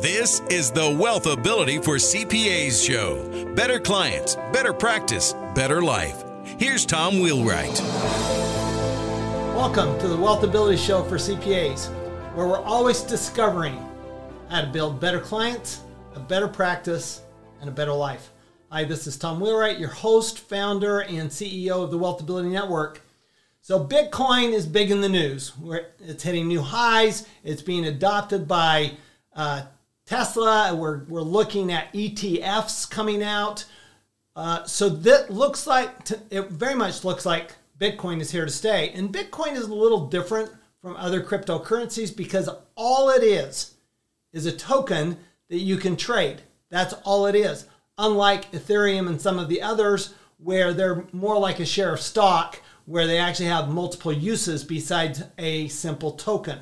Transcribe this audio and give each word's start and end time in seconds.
This 0.00 0.40
is 0.48 0.70
the 0.70 0.96
Wealth 0.98 1.26
Ability 1.26 1.76
for 1.76 1.96
CPAs 1.96 2.82
show. 2.82 3.52
Better 3.54 3.78
clients, 3.78 4.34
better 4.50 4.72
practice, 4.72 5.34
better 5.54 5.82
life. 5.82 6.24
Here's 6.58 6.86
Tom 6.86 7.20
Wheelwright. 7.20 7.78
Welcome 9.54 9.98
to 9.98 10.08
the 10.08 10.16
Wealth 10.16 10.42
Ability 10.42 10.78
Show 10.78 11.04
for 11.04 11.16
CPAs, 11.16 11.88
where 12.34 12.46
we're 12.46 12.62
always 12.62 13.02
discovering 13.02 13.76
how 14.48 14.62
to 14.62 14.68
build 14.68 15.00
better 15.00 15.20
clients, 15.20 15.82
a 16.14 16.20
better 16.20 16.48
practice, 16.48 17.20
and 17.60 17.68
a 17.68 17.72
better 17.72 17.92
life. 17.92 18.30
Hi, 18.70 18.84
this 18.84 19.06
is 19.06 19.18
Tom 19.18 19.38
Wheelwright, 19.38 19.78
your 19.78 19.90
host, 19.90 20.38
founder, 20.38 21.00
and 21.00 21.28
CEO 21.28 21.84
of 21.84 21.90
the 21.90 21.98
Wealth 21.98 22.22
Ability 22.22 22.48
Network. 22.48 23.02
So, 23.60 23.86
Bitcoin 23.86 24.54
is 24.54 24.64
big 24.64 24.90
in 24.90 25.02
the 25.02 25.10
news. 25.10 25.52
It's 25.98 26.22
hitting 26.22 26.48
new 26.48 26.62
highs. 26.62 27.26
It's 27.44 27.60
being 27.60 27.84
adopted 27.84 28.48
by 28.48 28.92
uh, 29.36 29.64
Tesla. 30.10 30.74
We're, 30.74 31.04
we're 31.04 31.20
looking 31.22 31.70
at 31.72 31.92
ETFs 31.92 32.90
coming 32.90 33.22
out. 33.22 33.64
Uh, 34.34 34.64
so, 34.64 34.88
that 34.88 35.30
looks 35.30 35.68
like, 35.68 35.90
it 36.30 36.50
very 36.50 36.74
much 36.74 37.04
looks 37.04 37.24
like 37.24 37.52
Bitcoin 37.78 38.20
is 38.20 38.32
here 38.32 38.44
to 38.44 38.50
stay. 38.50 38.90
And 38.90 39.14
Bitcoin 39.14 39.52
is 39.52 39.66
a 39.66 39.74
little 39.74 40.08
different 40.08 40.50
from 40.82 40.96
other 40.96 41.22
cryptocurrencies 41.22 42.14
because 42.16 42.48
all 42.74 43.10
it 43.10 43.22
is 43.22 43.74
is 44.32 44.46
a 44.46 44.52
token 44.52 45.16
that 45.48 45.58
you 45.58 45.76
can 45.76 45.96
trade. 45.96 46.42
That's 46.70 46.94
all 47.04 47.26
it 47.26 47.36
is. 47.36 47.66
Unlike 47.96 48.50
Ethereum 48.50 49.06
and 49.08 49.20
some 49.20 49.38
of 49.38 49.48
the 49.48 49.62
others, 49.62 50.14
where 50.38 50.72
they're 50.72 51.04
more 51.12 51.38
like 51.38 51.60
a 51.60 51.66
share 51.66 51.92
of 51.94 52.00
stock 52.00 52.60
where 52.84 53.06
they 53.06 53.18
actually 53.18 53.46
have 53.46 53.68
multiple 53.68 54.12
uses 54.12 54.64
besides 54.64 55.22
a 55.38 55.68
simple 55.68 56.12
token. 56.12 56.58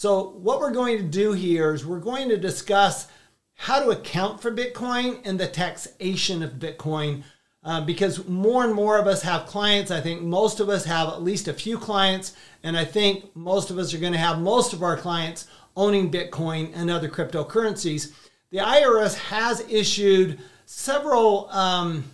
So, 0.00 0.30
what 0.30 0.60
we're 0.60 0.72
going 0.72 0.96
to 0.96 1.04
do 1.04 1.32
here 1.32 1.74
is 1.74 1.84
we're 1.84 1.98
going 1.98 2.30
to 2.30 2.38
discuss 2.38 3.06
how 3.54 3.80
to 3.80 3.90
account 3.90 4.40
for 4.40 4.50
Bitcoin 4.50 5.20
and 5.26 5.38
the 5.38 5.46
taxation 5.46 6.42
of 6.42 6.52
Bitcoin. 6.52 7.22
Uh, 7.62 7.82
because 7.82 8.26
more 8.26 8.64
and 8.64 8.72
more 8.72 8.96
of 8.96 9.06
us 9.06 9.20
have 9.20 9.44
clients. 9.44 9.90
I 9.90 10.00
think 10.00 10.22
most 10.22 10.58
of 10.58 10.70
us 10.70 10.86
have 10.86 11.08
at 11.08 11.22
least 11.22 11.48
a 11.48 11.52
few 11.52 11.76
clients, 11.76 12.34
and 12.62 12.78
I 12.78 12.86
think 12.86 13.36
most 13.36 13.70
of 13.70 13.76
us 13.76 13.92
are 13.92 13.98
going 13.98 14.14
to 14.14 14.18
have 14.18 14.38
most 14.38 14.72
of 14.72 14.82
our 14.82 14.96
clients 14.96 15.48
owning 15.76 16.10
Bitcoin 16.10 16.72
and 16.74 16.90
other 16.90 17.10
cryptocurrencies. 17.10 18.14
The 18.52 18.60
IRS 18.60 19.18
has 19.18 19.60
issued 19.68 20.40
several 20.64 21.50
um, 21.50 22.04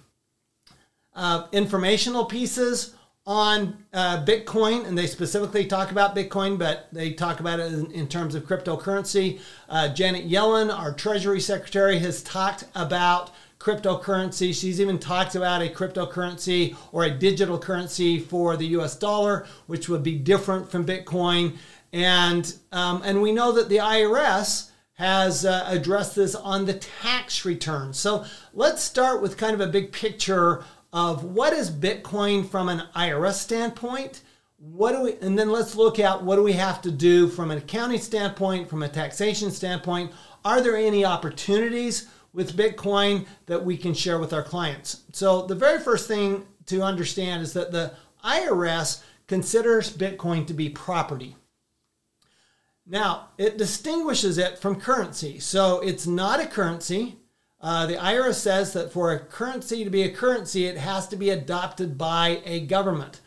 uh, 1.14 1.46
informational 1.52 2.24
pieces 2.24 2.96
on 3.26 3.76
uh, 3.92 4.24
Bitcoin, 4.24 4.86
and 4.86 4.96
they 4.96 5.06
specifically 5.06 5.66
talk 5.66 5.90
about 5.90 6.14
Bitcoin, 6.14 6.58
but 6.58 6.86
they 6.92 7.12
talk 7.12 7.40
about 7.40 7.58
it 7.58 7.72
in, 7.72 7.90
in 7.90 8.06
terms 8.06 8.34
of 8.34 8.44
cryptocurrency. 8.44 9.40
Uh, 9.68 9.88
Janet 9.88 10.28
Yellen, 10.28 10.72
our 10.76 10.92
Treasury 10.92 11.40
Secretary, 11.40 11.98
has 11.98 12.22
talked 12.22 12.64
about 12.76 13.32
cryptocurrency. 13.58 14.54
She's 14.54 14.80
even 14.80 14.98
talked 14.98 15.34
about 15.34 15.60
a 15.60 15.68
cryptocurrency 15.68 16.76
or 16.92 17.04
a 17.04 17.10
digital 17.10 17.58
currency 17.58 18.20
for 18.20 18.56
the 18.56 18.66
US 18.78 18.94
dollar, 18.96 19.46
which 19.66 19.88
would 19.88 20.04
be 20.04 20.16
different 20.16 20.70
from 20.70 20.86
Bitcoin. 20.86 21.56
And, 21.92 22.54
um, 22.70 23.02
and 23.04 23.22
we 23.22 23.32
know 23.32 23.50
that 23.52 23.68
the 23.68 23.78
IRS 23.78 24.70
has 24.94 25.44
uh, 25.44 25.64
addressed 25.68 26.14
this 26.14 26.34
on 26.34 26.64
the 26.64 26.74
tax 26.74 27.44
return. 27.44 27.92
So 27.92 28.24
let's 28.54 28.82
start 28.82 29.20
with 29.20 29.36
kind 29.36 29.52
of 29.52 29.60
a 29.60 29.66
big 29.66 29.92
picture 29.92 30.64
of 30.96 31.24
what 31.24 31.52
is 31.52 31.70
Bitcoin 31.70 32.48
from 32.48 32.70
an 32.70 32.82
IRS 32.96 33.34
standpoint. 33.34 34.22
What 34.56 34.92
do 34.92 35.02
we, 35.02 35.16
and 35.20 35.38
then 35.38 35.50
let's 35.50 35.76
look 35.76 35.98
at 35.98 36.22
what 36.22 36.36
do 36.36 36.42
we 36.42 36.54
have 36.54 36.80
to 36.80 36.90
do 36.90 37.28
from 37.28 37.50
an 37.50 37.58
accounting 37.58 38.00
standpoint, 38.00 38.70
from 38.70 38.82
a 38.82 38.88
taxation 38.88 39.50
standpoint. 39.50 40.10
Are 40.42 40.62
there 40.62 40.74
any 40.74 41.04
opportunities 41.04 42.08
with 42.32 42.56
Bitcoin 42.56 43.26
that 43.44 43.62
we 43.62 43.76
can 43.76 43.92
share 43.92 44.18
with 44.18 44.32
our 44.32 44.42
clients? 44.42 45.02
So, 45.12 45.42
the 45.42 45.54
very 45.54 45.80
first 45.80 46.08
thing 46.08 46.46
to 46.64 46.80
understand 46.80 47.42
is 47.42 47.52
that 47.52 47.72
the 47.72 47.92
IRS 48.24 49.02
considers 49.28 49.94
Bitcoin 49.94 50.46
to 50.46 50.54
be 50.54 50.70
property. 50.70 51.36
Now, 52.86 53.28
it 53.36 53.58
distinguishes 53.58 54.38
it 54.38 54.58
from 54.58 54.80
currency. 54.80 55.40
So, 55.40 55.78
it's 55.80 56.06
not 56.06 56.40
a 56.40 56.46
currency. 56.46 57.18
Uh, 57.60 57.86
the 57.86 57.96
IRS 57.96 58.34
says 58.34 58.72
that 58.74 58.92
for 58.92 59.12
a 59.12 59.18
currency 59.18 59.82
to 59.82 59.90
be 59.90 60.02
a 60.02 60.10
currency, 60.10 60.66
it 60.66 60.76
has 60.76 61.08
to 61.08 61.16
be 61.16 61.30
adopted 61.30 61.96
by 61.96 62.42
a 62.44 62.60
government. 62.60 63.20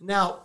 Now, 0.00 0.40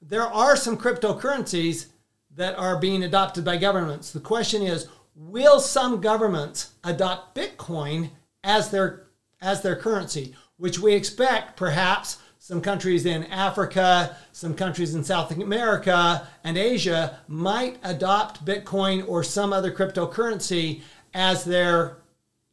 there 0.00 0.26
are 0.26 0.56
some 0.56 0.76
cryptocurrencies 0.76 1.86
that 2.34 2.56
are 2.58 2.78
being 2.78 3.02
adopted 3.02 3.44
by 3.44 3.56
governments. 3.56 4.12
The 4.12 4.20
question 4.20 4.62
is, 4.62 4.88
will 5.14 5.60
some 5.60 6.00
governments 6.00 6.72
adopt 6.84 7.34
Bitcoin 7.34 8.10
as 8.44 8.70
their 8.70 9.06
as 9.40 9.62
their 9.62 9.76
currency, 9.76 10.34
which 10.56 10.78
we 10.78 10.94
expect 10.94 11.56
perhaps 11.56 12.18
some 12.38 12.60
countries 12.60 13.06
in 13.06 13.24
Africa, 13.24 14.16
some 14.32 14.54
countries 14.54 14.94
in 14.94 15.02
South 15.02 15.32
America 15.32 16.26
and 16.44 16.56
Asia 16.56 17.18
might 17.26 17.78
adopt 17.82 18.44
Bitcoin 18.44 19.06
or 19.08 19.24
some 19.24 19.52
other 19.52 19.72
cryptocurrency 19.72 20.82
as 21.16 21.44
their 21.44 21.96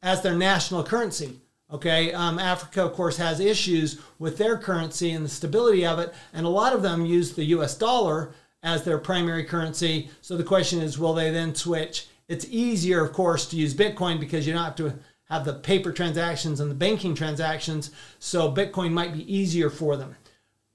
as 0.01 0.22
their 0.22 0.35
national 0.35 0.84
currency. 0.84 1.40
Okay, 1.72 2.13
um, 2.13 2.40
Africa, 2.40 2.84
of 2.84 2.94
course, 2.94 3.18
has 3.18 3.40
issues 3.40 4.00
with 4.19 4.38
their 4.38 4.57
currency 4.57 5.12
and 5.12 5.25
the 5.25 5.29
stability 5.29 5.85
of 5.85 6.00
it, 6.00 6.13
and 6.34 6.46
a 6.46 6.50
lot 6.50 6.73
of 6.73 6.81
them 6.81 7.06
use 7.06 7.34
the 7.34 7.46
US 7.46 7.75
dollar 7.75 8.34
as 8.62 8.84
their 8.84 8.97
primary 8.97 9.44
currency. 9.44 10.09
So 10.22 10.38
the 10.38 10.44
question 10.44 10.79
is, 10.79 11.00
will 11.00 11.13
they 11.13 11.31
then 11.31 11.56
switch? 11.56 12.07
It's 12.28 12.46
easier, 12.50 13.03
of 13.03 13.12
course, 13.12 13.47
to 13.47 13.57
use 13.57 13.73
Bitcoin 13.73 14.19
because 14.19 14.46
you 14.47 14.53
don't 14.53 14.63
have 14.63 14.75
to 14.75 14.94
have 15.25 15.46
the 15.46 15.53
paper 15.53 15.91
transactions 15.91 16.59
and 16.59 16.69
the 16.69 16.75
banking 16.75 17.16
transactions. 17.16 17.91
So 18.19 18.52
Bitcoin 18.52 18.91
might 18.91 19.13
be 19.13 19.34
easier 19.34 19.69
for 19.69 19.97
them. 19.97 20.16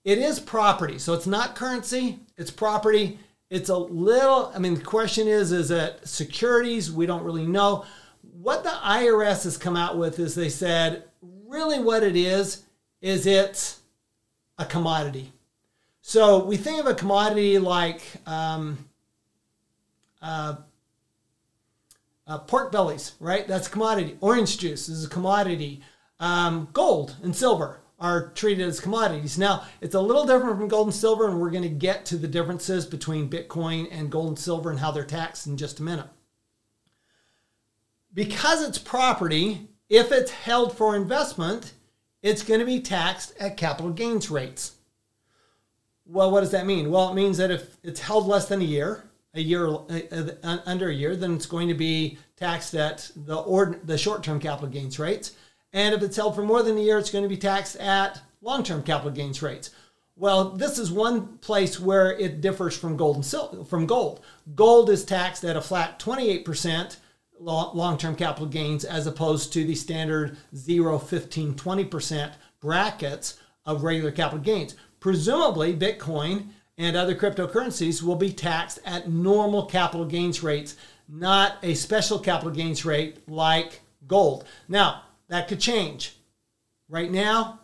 It 0.04 0.18
is 0.18 0.40
property, 0.40 0.98
so 0.98 1.14
it's 1.14 1.26
not 1.26 1.54
currency, 1.54 2.20
it's 2.36 2.50
property. 2.50 3.18
It's 3.50 3.70
a 3.70 3.76
little, 3.76 4.52
I 4.54 4.58
mean, 4.58 4.74
the 4.74 4.82
question 4.82 5.26
is, 5.26 5.52
is 5.52 5.70
it 5.70 6.06
securities? 6.06 6.92
We 6.92 7.06
don't 7.06 7.24
really 7.24 7.46
know. 7.46 7.84
What 8.40 8.62
the 8.62 8.70
IRS 8.70 9.44
has 9.44 9.56
come 9.56 9.76
out 9.76 9.96
with 9.96 10.18
is 10.18 10.34
they 10.34 10.50
said, 10.50 11.04
really 11.22 11.78
what 11.78 12.02
it 12.02 12.14
is, 12.14 12.64
is 13.00 13.26
it's 13.26 13.80
a 14.58 14.66
commodity. 14.66 15.32
So 16.02 16.44
we 16.44 16.56
think 16.56 16.80
of 16.80 16.86
a 16.86 16.94
commodity 16.94 17.58
like 17.58 18.02
um, 18.26 18.78
uh, 20.20 20.56
uh, 22.26 22.38
pork 22.38 22.70
bellies, 22.70 23.12
right? 23.18 23.48
That's 23.48 23.68
commodity. 23.68 24.16
Orange 24.20 24.58
juice 24.58 24.88
is 24.88 25.06
a 25.06 25.08
commodity. 25.08 25.80
Um, 26.20 26.68
gold 26.72 27.16
and 27.22 27.34
silver 27.34 27.80
are 27.98 28.28
treated 28.30 28.66
as 28.66 28.80
commodities. 28.80 29.36
Now, 29.38 29.64
it's 29.80 29.94
a 29.94 30.00
little 30.00 30.24
different 30.24 30.56
from 30.56 30.68
gold 30.68 30.86
and 30.88 30.94
silver, 30.94 31.28
and 31.28 31.40
we're 31.40 31.50
going 31.50 31.64
to 31.64 31.68
get 31.68 32.04
to 32.06 32.16
the 32.16 32.28
differences 32.28 32.86
between 32.86 33.28
Bitcoin 33.28 33.88
and 33.90 34.10
gold 34.10 34.28
and 34.28 34.38
silver 34.38 34.70
and 34.70 34.78
how 34.78 34.92
they're 34.92 35.04
taxed 35.04 35.46
in 35.46 35.56
just 35.56 35.80
a 35.80 35.82
minute. 35.82 36.06
Because 38.14 38.62
it's 38.62 38.78
property, 38.78 39.68
if 39.88 40.12
it's 40.12 40.30
held 40.30 40.76
for 40.76 40.94
investment, 40.94 41.72
it's 42.22 42.42
going 42.42 42.60
to 42.60 42.66
be 42.66 42.80
taxed 42.80 43.34
at 43.40 43.56
capital 43.56 43.90
gains 43.90 44.30
rates. 44.30 44.76
Well, 46.06 46.30
what 46.30 46.40
does 46.40 46.52
that 46.52 46.66
mean? 46.66 46.90
Well, 46.90 47.10
it 47.10 47.14
means 47.14 47.36
that 47.38 47.50
if 47.50 47.76
it's 47.82 48.00
held 48.00 48.26
less 48.26 48.48
than 48.48 48.60
a 48.60 48.64
year, 48.64 49.04
a 49.34 49.40
year 49.40 49.68
uh, 49.68 50.00
uh, 50.42 50.58
under 50.64 50.88
a 50.88 50.94
year, 50.94 51.14
then 51.14 51.34
it's 51.34 51.46
going 51.46 51.68
to 51.68 51.74
be 51.74 52.18
taxed 52.36 52.74
at 52.74 53.10
the 53.14 53.36
ord- 53.36 53.86
the 53.86 53.98
short-term 53.98 54.40
capital 54.40 54.68
gains 54.68 54.98
rates. 54.98 55.32
And 55.72 55.94
if 55.94 56.02
it's 56.02 56.16
held 56.16 56.34
for 56.34 56.42
more 56.42 56.62
than 56.62 56.78
a 56.78 56.82
year, 56.82 56.98
it's 56.98 57.10
going 57.10 57.24
to 57.24 57.28
be 57.28 57.36
taxed 57.36 57.76
at 57.76 58.20
long-term 58.40 58.82
capital 58.82 59.10
gains 59.10 59.42
rates. 59.42 59.70
Well, 60.16 60.50
this 60.50 60.78
is 60.78 60.90
one 60.90 61.38
place 61.38 61.78
where 61.78 62.12
it 62.12 62.40
differs 62.40 62.76
from 62.76 62.96
gold 62.96 63.16
and 63.16 63.24
sil- 63.24 63.64
from 63.68 63.86
gold. 63.86 64.20
Gold 64.54 64.90
is 64.90 65.04
taxed 65.04 65.44
at 65.44 65.56
a 65.56 65.60
flat 65.60 66.00
28% 66.00 66.96
long-term 67.40 68.16
capital 68.16 68.48
gains 68.48 68.84
as 68.84 69.06
opposed 69.06 69.52
to 69.52 69.64
the 69.64 69.76
standard 69.76 70.36
0, 70.56 70.98
15, 70.98 71.54
20% 71.54 72.32
brackets 72.60 73.38
of 73.64 73.84
regular 73.84 74.10
capital 74.10 74.40
gains. 74.40 74.74
Presumably, 74.98 75.76
Bitcoin 75.76 76.48
and 76.76 76.96
other 76.96 77.14
cryptocurrencies 77.14 78.02
will 78.02 78.16
be 78.16 78.32
taxed 78.32 78.80
at 78.84 79.08
normal 79.08 79.66
capital 79.66 80.06
gains 80.06 80.42
rates, 80.42 80.74
not 81.08 81.58
a 81.62 81.74
special 81.74 82.18
capital 82.18 82.50
gains 82.50 82.84
rate 82.84 83.28
like 83.28 83.82
gold. 84.06 84.44
Now, 84.68 85.02
that 85.28 85.48
could 85.48 85.60
change. 85.60 86.16
Right 86.88 87.10
now, 87.10 87.60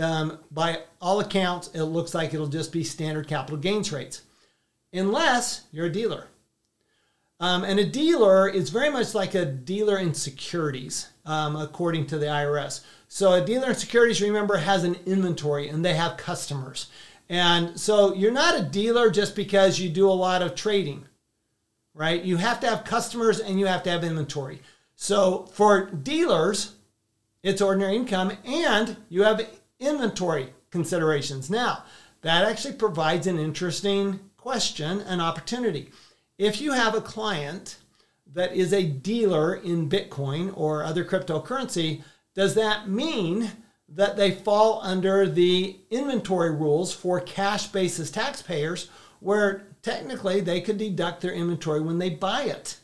um, 0.00 0.38
by 0.50 0.80
all 1.00 1.20
accounts, 1.20 1.68
it 1.74 1.82
looks 1.84 2.14
like 2.14 2.32
it'll 2.34 2.46
just 2.46 2.72
be 2.72 2.84
standard 2.84 3.26
capital 3.28 3.58
gains 3.58 3.92
rates, 3.92 4.22
unless 4.92 5.64
you're 5.72 5.86
a 5.86 5.92
dealer. 5.92 6.28
Um, 7.40 7.64
and 7.64 7.78
a 7.80 7.86
dealer 7.86 8.48
is 8.48 8.70
very 8.70 8.90
much 8.90 9.14
like 9.14 9.34
a 9.34 9.46
dealer 9.46 9.98
in 9.98 10.14
securities, 10.14 11.08
um, 11.24 11.56
according 11.56 12.06
to 12.08 12.18
the 12.18 12.26
IRS. 12.26 12.82
So 13.08 13.32
a 13.32 13.44
dealer 13.44 13.70
in 13.70 13.74
securities, 13.74 14.20
remember, 14.22 14.58
has 14.58 14.84
an 14.84 14.96
inventory 15.06 15.68
and 15.68 15.84
they 15.84 15.94
have 15.94 16.16
customers. 16.18 16.88
And 17.28 17.78
so 17.80 18.14
you're 18.14 18.30
not 18.32 18.58
a 18.58 18.62
dealer 18.62 19.10
just 19.10 19.34
because 19.34 19.80
you 19.80 19.88
do 19.88 20.08
a 20.08 20.12
lot 20.12 20.42
of 20.42 20.54
trading. 20.54 21.06
right? 21.94 22.22
You 22.22 22.36
have 22.36 22.60
to 22.60 22.68
have 22.68 22.84
customers 22.84 23.40
and 23.40 23.58
you 23.58 23.66
have 23.66 23.82
to 23.84 23.90
have 23.90 24.04
inventory. 24.04 24.60
So 24.94 25.46
for 25.52 25.86
dealers, 25.90 26.74
it's 27.42 27.62
ordinary 27.62 27.96
income 27.96 28.32
and 28.44 28.96
you 29.08 29.22
have 29.22 29.46
inventory 29.78 30.52
considerations. 30.70 31.50
Now, 31.50 31.84
that 32.22 32.44
actually 32.44 32.74
provides 32.74 33.26
an 33.26 33.38
interesting 33.38 34.20
question 34.36 35.00
and 35.00 35.22
opportunity. 35.22 35.90
If 36.38 36.60
you 36.60 36.72
have 36.72 36.94
a 36.94 37.00
client 37.00 37.76
that 38.32 38.54
is 38.54 38.72
a 38.72 38.86
dealer 38.86 39.54
in 39.54 39.88
Bitcoin 39.88 40.56
or 40.56 40.84
other 40.84 41.04
cryptocurrency, 41.04 42.02
does 42.34 42.54
that 42.54 42.88
mean 42.88 43.50
that 43.88 44.16
they 44.16 44.30
fall 44.30 44.80
under 44.82 45.26
the 45.26 45.76
inventory 45.90 46.50
rules 46.50 46.92
for 46.92 47.20
cash 47.20 47.66
basis 47.68 48.10
taxpayers, 48.10 48.88
where 49.18 49.66
technically 49.82 50.40
they 50.40 50.60
could 50.60 50.78
deduct 50.78 51.20
their 51.20 51.32
inventory 51.32 51.80
when 51.80 51.98
they 51.98 52.10
buy 52.10 52.42
it? 52.42 52.76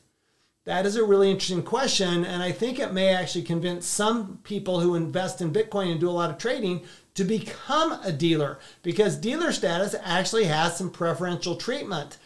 That 0.66 0.84
is 0.84 0.96
a 0.96 1.04
really 1.04 1.30
interesting 1.30 1.62
question, 1.62 2.24
and 2.24 2.42
I 2.42 2.50
think 2.50 2.80
it 2.80 2.92
may 2.92 3.14
actually 3.14 3.44
convince 3.44 3.86
some 3.86 4.40
people 4.42 4.80
who 4.80 4.96
invest 4.96 5.40
in 5.40 5.52
Bitcoin 5.52 5.92
and 5.92 6.00
do 6.00 6.10
a 6.10 6.10
lot 6.10 6.28
of 6.28 6.38
trading 6.38 6.82
to 7.14 7.22
become 7.22 7.92
a 8.02 8.10
dealer 8.10 8.58
because 8.82 9.14
dealer 9.14 9.52
status 9.52 9.94
actually 10.02 10.44
has 10.44 10.76
some 10.76 10.90
preferential 10.90 11.54
treatment. 11.54 12.18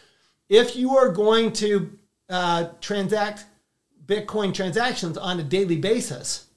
If 0.49 0.75
you 0.75 0.97
are 0.97 1.09
going 1.09 1.53
to 1.53 1.97
uh, 2.29 2.69
transact 2.81 3.45
Bitcoin 4.07 4.55
transactions 4.55 5.19
on 5.19 5.39
a 5.39 5.43
daily 5.43 5.77
basis, 5.77 6.47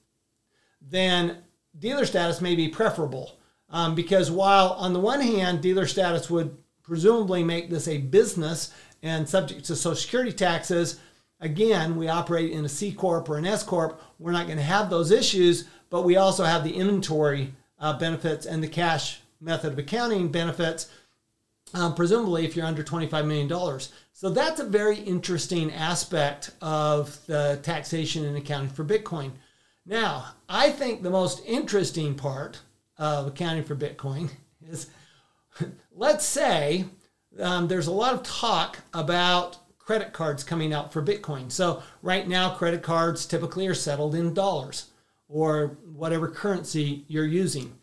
then 0.81 1.37
dealer 1.77 2.05
status 2.07 2.41
may 2.41 2.55
be 2.55 2.67
preferable. 2.67 3.37
Um, 3.69 3.93
because 3.93 4.31
while 4.31 4.71
on 4.73 4.93
the 4.93 4.99
one 4.99 5.21
hand, 5.21 5.61
dealer 5.61 5.85
status 5.85 6.31
would 6.31 6.57
presumably 6.81 7.43
make 7.43 7.69
this 7.69 7.87
a 7.87 7.99
business 7.99 8.73
and 9.03 9.29
subject 9.29 9.65
to 9.65 9.75
Social 9.75 9.95
Security 9.95 10.31
taxes, 10.31 10.99
again, 11.39 11.95
we 11.95 12.07
operate 12.07 12.51
in 12.51 12.65
a 12.65 12.69
C 12.69 12.91
Corp 12.91 13.29
or 13.29 13.37
an 13.37 13.45
S 13.45 13.63
Corp. 13.63 14.01
We're 14.19 14.31
not 14.31 14.47
going 14.47 14.57
to 14.57 14.63
have 14.63 14.89
those 14.89 15.11
issues, 15.11 15.65
but 15.89 16.03
we 16.03 16.17
also 16.17 16.43
have 16.43 16.63
the 16.63 16.75
inventory 16.75 17.53
uh, 17.79 17.97
benefits 17.97 18.45
and 18.45 18.63
the 18.63 18.67
cash 18.67 19.21
method 19.41 19.73
of 19.73 19.79
accounting 19.79 20.29
benefits, 20.29 20.89
um, 21.73 21.93
presumably 21.93 22.45
if 22.45 22.55
you're 22.55 22.65
under 22.65 22.83
$25 22.83 23.25
million. 23.25 23.79
So 24.13 24.29
that's 24.29 24.59
a 24.59 24.65
very 24.65 24.97
interesting 24.97 25.71
aspect 25.73 26.51
of 26.61 27.23
the 27.25 27.59
taxation 27.63 28.25
and 28.25 28.37
accounting 28.37 28.69
for 28.69 28.85
Bitcoin. 28.85 29.31
Now, 29.85 30.33
I 30.49 30.71
think 30.71 31.03
the 31.03 31.09
most 31.09 31.43
interesting 31.45 32.15
part 32.15 32.61
of 32.97 33.27
accounting 33.27 33.63
for 33.63 33.75
Bitcoin 33.75 34.31
is 34.67 34.87
let's 35.91 36.25
say 36.25 36.85
um, 37.39 37.67
there's 37.67 37.87
a 37.87 37.91
lot 37.91 38.13
of 38.13 38.23
talk 38.23 38.79
about 38.93 39.57
credit 39.85 40.13
cards 40.13 40.43
coming 40.43 40.73
out 40.73 40.91
for 40.91 41.01
Bitcoin. 41.01 41.51
So, 41.51 41.83
right 42.01 42.27
now, 42.27 42.49
credit 42.49 42.81
cards 42.81 43.25
typically 43.25 43.67
are 43.67 43.75
settled 43.75 44.15
in 44.15 44.33
dollars 44.33 44.89
or 45.29 45.77
whatever 45.93 46.27
currency 46.27 47.05
you're 47.07 47.25
using. 47.25 47.77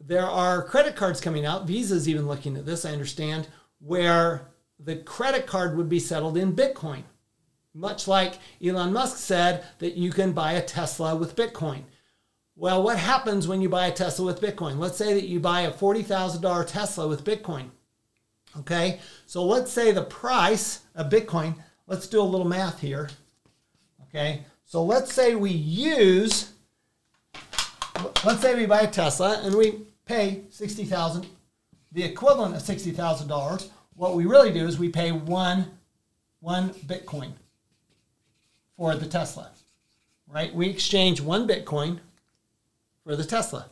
There 0.00 0.26
are 0.26 0.62
credit 0.62 0.96
cards 0.96 1.20
coming 1.20 1.44
out, 1.44 1.66
Visa's 1.66 2.08
even 2.08 2.26
looking 2.26 2.56
at 2.56 2.64
this, 2.64 2.86
I 2.86 2.92
understand, 2.92 3.48
where 3.80 4.48
the 4.78 4.96
credit 4.96 5.46
card 5.46 5.76
would 5.76 5.90
be 5.90 6.00
settled 6.00 6.38
in 6.38 6.56
Bitcoin. 6.56 7.02
Much 7.74 8.08
like 8.08 8.38
Elon 8.64 8.94
Musk 8.94 9.18
said 9.18 9.64
that 9.78 9.94
you 9.94 10.10
can 10.10 10.32
buy 10.32 10.52
a 10.52 10.62
Tesla 10.62 11.14
with 11.14 11.36
Bitcoin. 11.36 11.82
Well, 12.54 12.82
what 12.82 12.98
happens 12.98 13.46
when 13.46 13.60
you 13.60 13.68
buy 13.68 13.88
a 13.88 13.92
Tesla 13.92 14.24
with 14.24 14.40
Bitcoin? 14.40 14.78
Let's 14.78 14.96
say 14.96 15.12
that 15.12 15.28
you 15.28 15.38
buy 15.38 15.62
a 15.62 15.72
$40,000 15.72 16.66
Tesla 16.66 17.06
with 17.06 17.24
Bitcoin. 17.24 17.68
Okay, 18.60 19.00
so 19.26 19.44
let's 19.44 19.70
say 19.70 19.92
the 19.92 20.04
price 20.04 20.80
of 20.94 21.10
Bitcoin, 21.10 21.56
let's 21.86 22.06
do 22.06 22.20
a 22.20 22.22
little 22.22 22.46
math 22.46 22.80
here. 22.80 23.10
Okay, 24.08 24.42
so 24.64 24.82
let's 24.82 25.12
say 25.12 25.34
we 25.34 25.50
use, 25.50 26.52
let's 28.24 28.40
say 28.40 28.54
we 28.54 28.66
buy 28.66 28.80
a 28.80 28.90
Tesla 28.90 29.40
and 29.42 29.54
we 29.54 29.82
pay 30.06 30.42
60000 30.50 31.26
the 31.96 32.04
equivalent 32.04 32.54
of 32.54 32.62
$60,000. 32.62 33.70
What 33.94 34.14
we 34.14 34.26
really 34.26 34.52
do 34.52 34.66
is 34.66 34.78
we 34.78 34.90
pay 34.90 35.12
one, 35.12 35.78
one 36.40 36.70
Bitcoin 36.70 37.32
for 38.76 38.94
the 38.94 39.06
Tesla, 39.06 39.50
right? 40.28 40.54
We 40.54 40.68
exchange 40.68 41.22
one 41.22 41.48
Bitcoin 41.48 42.00
for 43.02 43.16
the 43.16 43.24
Tesla. 43.24 43.70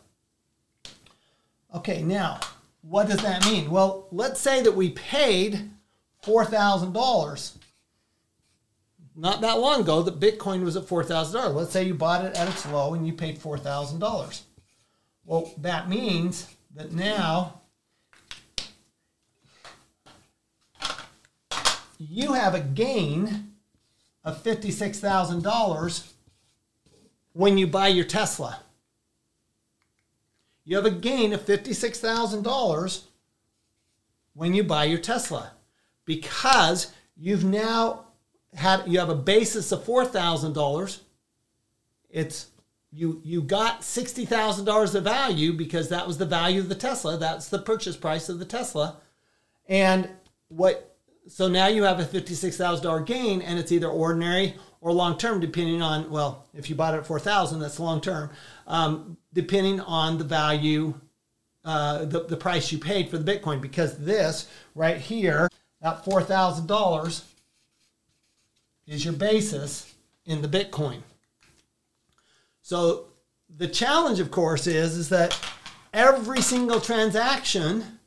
Okay, 1.75 2.03
now, 2.03 2.41
what 2.89 3.09
does 3.09 3.23
that 3.23 3.45
mean? 3.47 3.71
Well, 3.71 4.09
let's 4.13 4.41
say 4.41 4.63
that 4.63 4.77
we 4.77 4.91
paid 4.91 5.71
$4,000. 6.25 7.57
Not 9.17 9.41
that 9.41 9.59
long 9.59 9.83
ago, 9.83 10.03
the 10.03 10.13
Bitcoin 10.13 10.65
was 10.65 10.77
at 10.77 10.85
$4,000. 10.85 11.55
Let's 11.55 11.73
say 11.73 11.85
you 11.85 11.95
bought 11.95 12.25
it 12.25 12.37
at 12.37 12.49
its 12.49 12.67
low 12.67 12.95
and 12.95 13.07
you 13.07 13.13
paid 13.13 13.39
$4,000. 13.41 14.43
Well, 15.25 15.53
that 15.59 15.89
means 15.89 16.55
that 16.75 16.93
now 16.93 17.61
you 21.99 22.33
have 22.33 22.55
a 22.55 22.61
gain 22.61 23.53
of 24.25 24.43
$56,000 24.43 26.13
when 27.33 27.57
you 27.57 27.67
buy 27.67 27.89
your 27.89 28.05
Tesla. 28.05 28.61
You 30.65 30.77
have 30.77 30.87
a 30.87 30.91
gain 30.91 31.33
of 31.33 31.45
$56,000 31.45 33.03
when 34.33 34.55
you 34.55 34.65
buy 34.65 34.85
your 34.85 34.99
Tesla 34.99 35.53
because 36.05 36.93
you've 37.17 37.45
now 37.45 38.07
had 38.55 38.83
you 38.87 38.99
have 38.99 39.11
a 39.11 39.15
basis 39.15 39.73
of 39.73 39.85
$4,000. 39.85 41.01
It's 42.11 42.47
you 42.93 43.21
you 43.25 43.43
got 43.43 43.83
$60,000 43.83 44.95
of 44.95 45.05
value 45.05 45.53
because 45.53 45.89
that 45.89 46.07
was 46.07 46.19
the 46.19 46.27
value 46.27 46.61
of 46.61 46.69
the 46.69 46.75
Tesla. 46.75 47.19
That's 47.19 47.49
the 47.49 47.59
purchase 47.59 47.97
price 47.97 48.29
of 48.29 48.39
the 48.39 48.45
Tesla. 48.45 48.97
And 49.69 50.09
what 50.49 50.97
so 51.27 51.49
now 51.49 51.67
you 51.67 51.85
have 51.85 52.01
a 52.01 52.05
$56,000 52.05 53.07
gain 53.07 53.41
and 53.43 53.59
it's 53.59 53.73
either 53.73 53.89
ordinary 53.89 54.55
or 54.85 54.93
long 54.93 55.17
term, 55.17 55.41
depending 55.41 55.81
on, 55.81 56.11
well, 56.11 56.45
if 56.53 56.69
you 56.69 56.77
bought 56.77 56.93
it 56.93 56.99
at 56.99 57.07
4000 57.07 57.59
that's 57.59 57.81
long 57.81 58.03
term, 58.03 58.29
um, 58.67 59.17
depending 59.33 59.81
on 59.81 60.19
the 60.19 60.25
value, 60.25 60.93
uh, 61.65 62.05
the, 62.05 62.25
the 62.25 62.37
price 62.37 62.71
you 62.71 62.77
paid 62.77 63.09
for 63.09 63.17
the 63.17 63.33
Bitcoin. 63.33 63.63
Because 63.63 63.97
this 63.97 64.47
right 64.75 64.99
here, 64.99 65.49
that 65.81 66.05
$4,000 66.05 67.25
is 68.87 69.05
your 69.07 69.15
basis 69.15 69.95
in 70.27 70.43
the 70.43 70.49
Bitcoin. 70.49 70.99
So 72.61 73.07
the 73.57 73.69
challenge, 73.69 74.21
of 74.21 74.31
course, 74.31 74.67
is, 74.67 74.99
is 74.99 75.09
that 75.09 75.35
every 75.95 76.43
single 76.43 76.79
transaction 76.79 78.01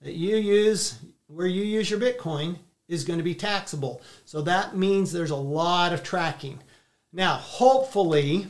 that 0.00 0.14
you 0.14 0.36
use 0.36 0.98
where 1.26 1.46
you 1.46 1.62
use 1.62 1.90
your 1.90 2.00
Bitcoin 2.00 2.56
is 2.88 3.04
going 3.04 3.18
to 3.18 3.24
be 3.24 3.34
taxable. 3.34 4.02
So 4.24 4.42
that 4.42 4.76
means 4.76 5.12
there's 5.12 5.30
a 5.30 5.36
lot 5.36 5.92
of 5.92 6.02
tracking. 6.02 6.60
Now, 7.12 7.34
hopefully, 7.34 8.48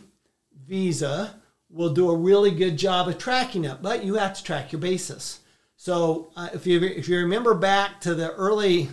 Visa 0.67 1.41
will 1.71 1.93
do 1.93 2.11
a 2.11 2.17
really 2.17 2.51
good 2.51 2.77
job 2.77 3.09
of 3.09 3.19
tracking 3.19 3.65
it, 3.65 3.83
but 3.83 4.05
you 4.05 4.15
have 4.15 4.35
to 4.35 4.45
track 4.45 4.73
your 4.73 4.81
basis. 4.81 5.41
So 5.77 6.31
uh, 6.37 6.49
if 6.55 6.67
you 6.67 6.83
if 6.83 7.09
you 7.09 7.19
remember 7.19 7.55
back 7.55 8.01
to 8.03 8.15
the 8.15 8.33
early, 8.33 8.89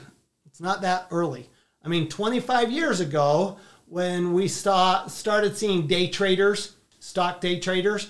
it's 0.45 0.59
not 0.59 0.81
that 0.81 1.07
early. 1.11 1.49
I 1.83 1.87
mean, 1.87 2.07
25 2.07 2.71
years 2.71 2.99
ago, 2.99 3.57
when 3.85 4.33
we 4.33 4.47
saw, 4.47 5.07
started 5.07 5.57
seeing 5.57 5.87
day 5.87 6.07
traders, 6.07 6.75
stock 6.99 7.41
day 7.41 7.59
traders, 7.59 8.09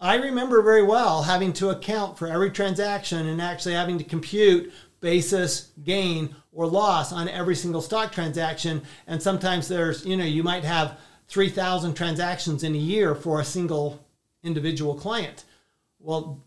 I 0.00 0.16
remember 0.16 0.62
very 0.62 0.82
well 0.82 1.22
having 1.22 1.52
to 1.54 1.70
account 1.70 2.18
for 2.18 2.26
every 2.26 2.50
transaction 2.50 3.26
and 3.26 3.40
actually 3.40 3.74
having 3.74 3.98
to 3.98 4.04
compute 4.04 4.72
basis 5.00 5.72
gain 5.84 6.34
or 6.52 6.66
loss 6.66 7.12
on 7.12 7.28
every 7.28 7.54
single 7.54 7.80
stock 7.80 8.12
transaction. 8.12 8.82
And 9.06 9.22
sometimes 9.22 9.68
there's, 9.68 10.04
you 10.06 10.16
know, 10.16 10.24
you 10.24 10.42
might 10.42 10.64
have 10.64 10.98
3,000 11.28 11.94
transactions 11.94 12.62
in 12.62 12.74
a 12.74 12.78
year 12.78 13.14
for 13.14 13.40
a 13.40 13.44
single 13.44 14.04
individual 14.42 14.94
client. 14.94 15.44
Well, 15.98 16.42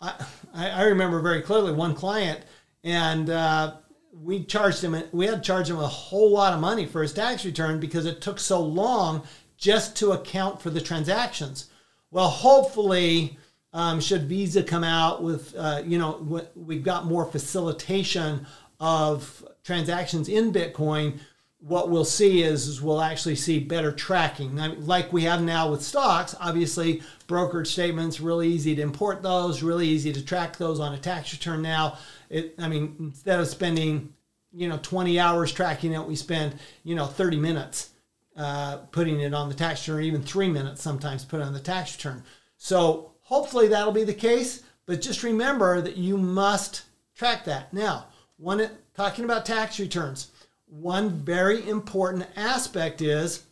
I, 0.00 0.14
I 0.54 0.82
remember 0.82 1.20
very 1.20 1.40
clearly 1.42 1.72
one 1.72 1.94
client, 1.94 2.40
and 2.84 3.30
uh, 3.30 3.74
we 4.12 4.44
charged 4.44 4.82
him, 4.82 5.00
we 5.12 5.26
had 5.26 5.36
to 5.36 5.40
charge 5.40 5.70
him 5.70 5.78
a 5.78 5.86
whole 5.86 6.30
lot 6.30 6.52
of 6.52 6.60
money 6.60 6.86
for 6.86 7.02
his 7.02 7.12
tax 7.12 7.44
return 7.44 7.80
because 7.80 8.06
it 8.06 8.20
took 8.20 8.38
so 8.38 8.60
long 8.60 9.22
just 9.56 9.96
to 9.96 10.12
account 10.12 10.60
for 10.60 10.70
the 10.70 10.80
transactions. 10.80 11.70
Well, 12.10 12.28
hopefully, 12.28 13.38
um, 13.76 14.00
should 14.00 14.22
Visa 14.22 14.62
come 14.62 14.82
out 14.82 15.22
with, 15.22 15.54
uh, 15.54 15.82
you 15.84 15.98
know, 15.98 16.42
we've 16.54 16.82
got 16.82 17.04
more 17.04 17.26
facilitation 17.26 18.46
of 18.80 19.46
transactions 19.62 20.30
in 20.30 20.50
Bitcoin, 20.50 21.18
what 21.58 21.90
we'll 21.90 22.06
see 22.06 22.42
is, 22.42 22.68
is 22.68 22.80
we'll 22.80 23.02
actually 23.02 23.36
see 23.36 23.58
better 23.58 23.92
tracking. 23.92 24.56
like 24.86 25.12
we 25.12 25.24
have 25.24 25.42
now 25.42 25.70
with 25.70 25.82
stocks, 25.82 26.34
obviously, 26.40 27.02
brokered 27.28 27.66
statements, 27.66 28.18
really 28.18 28.48
easy 28.48 28.74
to 28.74 28.80
import 28.80 29.22
those, 29.22 29.62
really 29.62 29.86
easy 29.86 30.10
to 30.10 30.24
track 30.24 30.56
those 30.56 30.80
on 30.80 30.94
a 30.94 30.98
tax 30.98 31.34
return 31.34 31.60
now. 31.60 31.98
It, 32.30 32.54
I 32.58 32.68
mean, 32.68 32.96
instead 32.98 33.40
of 33.40 33.46
spending 33.46 34.14
you 34.54 34.68
know 34.68 34.78
20 34.78 35.20
hours 35.20 35.52
tracking 35.52 35.92
it, 35.92 36.02
we 36.02 36.16
spend 36.16 36.58
you 36.82 36.94
know 36.94 37.04
30 37.04 37.36
minutes 37.36 37.90
uh, 38.38 38.78
putting 38.90 39.20
it 39.20 39.34
on 39.34 39.50
the 39.50 39.54
tax 39.54 39.86
return, 39.86 40.04
even 40.04 40.22
three 40.22 40.48
minutes 40.48 40.80
sometimes 40.80 41.26
put 41.26 41.42
on 41.42 41.52
the 41.52 41.60
tax 41.60 41.94
return. 41.94 42.22
So 42.56 43.12
hopefully 43.26 43.66
that'll 43.68 43.92
be 43.92 44.04
the 44.04 44.14
case. 44.14 44.62
But 44.86 45.02
just 45.02 45.22
remember 45.22 45.80
that 45.80 45.96
you 45.96 46.16
must 46.16 46.82
track 47.14 47.44
that. 47.44 47.72
Now, 47.72 48.06
one 48.36 48.70
talking 48.94 49.24
about 49.24 49.44
tax 49.44 49.78
returns, 49.80 50.30
one 50.66 51.10
very 51.10 51.68
important 51.68 52.26
aspect 52.36 53.02
is 53.02 53.44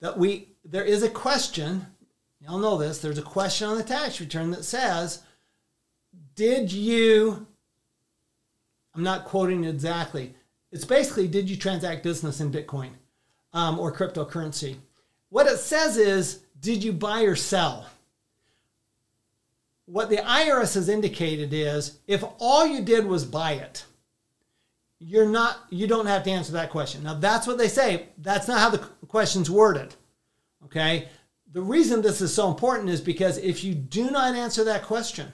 that 0.00 0.16
we 0.16 0.48
there 0.64 0.84
is 0.84 1.02
a 1.02 1.10
question. 1.10 1.86
Y'all 2.40 2.58
know 2.58 2.78
this. 2.78 2.98
There's 2.98 3.18
a 3.18 3.22
question 3.22 3.68
on 3.68 3.76
the 3.76 3.82
tax 3.82 4.20
return 4.20 4.50
that 4.52 4.64
says, 4.64 5.22
"Did 6.34 6.72
you?" 6.72 7.46
I'm 8.94 9.02
not 9.02 9.24
quoting 9.24 9.64
exactly. 9.64 10.34
It's 10.70 10.84
basically, 10.84 11.26
"Did 11.26 11.50
you 11.50 11.56
transact 11.56 12.04
business 12.04 12.40
in 12.40 12.52
Bitcoin 12.52 12.90
um, 13.52 13.80
or 13.80 13.92
cryptocurrency?" 13.92 14.76
What 15.30 15.48
it 15.48 15.58
says 15.58 15.96
is, 15.96 16.40
"Did 16.60 16.84
you 16.84 16.92
buy 16.92 17.22
or 17.22 17.34
sell?" 17.34 17.86
What 19.86 20.08
the 20.08 20.16
IRS 20.16 20.74
has 20.74 20.88
indicated 20.88 21.52
is, 21.52 21.98
if 22.06 22.24
all 22.38 22.66
you 22.66 22.80
did 22.82 23.06
was 23.06 23.24
buy 23.24 23.52
it, 23.52 23.84
you're 24.98 25.28
not 25.28 25.58
you 25.68 25.86
don't 25.86 26.06
have 26.06 26.22
to 26.24 26.30
answer 26.30 26.52
that 26.52 26.70
question. 26.70 27.02
Now 27.02 27.14
that's 27.14 27.46
what 27.46 27.58
they 27.58 27.68
say. 27.68 28.08
That's 28.18 28.48
not 28.48 28.60
how 28.60 28.70
the 28.70 28.78
question's 29.06 29.50
worded. 29.50 29.94
Okay? 30.64 31.08
The 31.52 31.60
reason 31.60 32.00
this 32.00 32.20
is 32.20 32.34
so 32.34 32.48
important 32.48 32.88
is 32.88 33.00
because 33.00 33.38
if 33.38 33.62
you 33.62 33.74
do 33.74 34.10
not 34.10 34.34
answer 34.34 34.64
that 34.64 34.82
question 34.82 35.32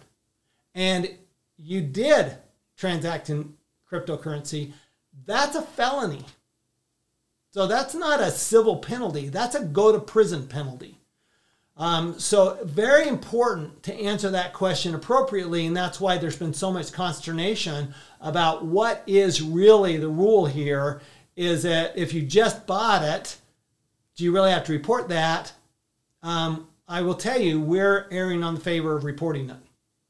and 0.75 1.09
you 1.57 1.81
did 1.81 2.37
transact 2.77 3.31
in 3.31 3.55
cryptocurrency, 3.91 4.73
that's 5.25 5.57
a 5.57 5.63
felony. 5.63 6.25
So 7.53 7.67
that's 7.67 7.95
not 7.95 8.21
a 8.21 8.31
civil 8.31 8.77
penalty, 8.77 9.29
that's 9.29 9.55
a 9.55 9.65
go 9.65 9.93
to 9.93 9.99
prison 9.99 10.47
penalty. 10.47 11.00
Um, 11.81 12.19
so, 12.19 12.59
very 12.63 13.09
important 13.09 13.83
to 13.85 13.95
answer 13.95 14.29
that 14.33 14.53
question 14.53 14.95
appropriately, 14.95 15.65
and 15.65 15.75
that's 15.75 15.99
why 15.99 16.19
there's 16.19 16.37
been 16.37 16.53
so 16.53 16.71
much 16.71 16.93
consternation 16.93 17.95
about 18.21 18.67
what 18.67 19.03
is 19.07 19.41
really 19.41 19.97
the 19.97 20.11
rule 20.11 20.45
here. 20.45 21.01
Is 21.37 21.63
that 21.63 21.97
if 21.97 22.13
you 22.13 22.21
just 22.21 22.67
bought 22.67 23.03
it, 23.03 23.39
do 24.15 24.25
you 24.25 24.31
really 24.31 24.51
have 24.51 24.65
to 24.65 24.73
report 24.73 25.09
that? 25.09 25.55
Um, 26.23 26.69
I 26.87 27.01
will 27.01 27.15
tell 27.15 27.41
you, 27.41 27.59
we're 27.59 28.07
erring 28.11 28.45
on 28.45 28.55
the 28.55 28.61
favor 28.61 28.95
of 28.95 29.05
reporting 29.05 29.49
it, 29.49 29.57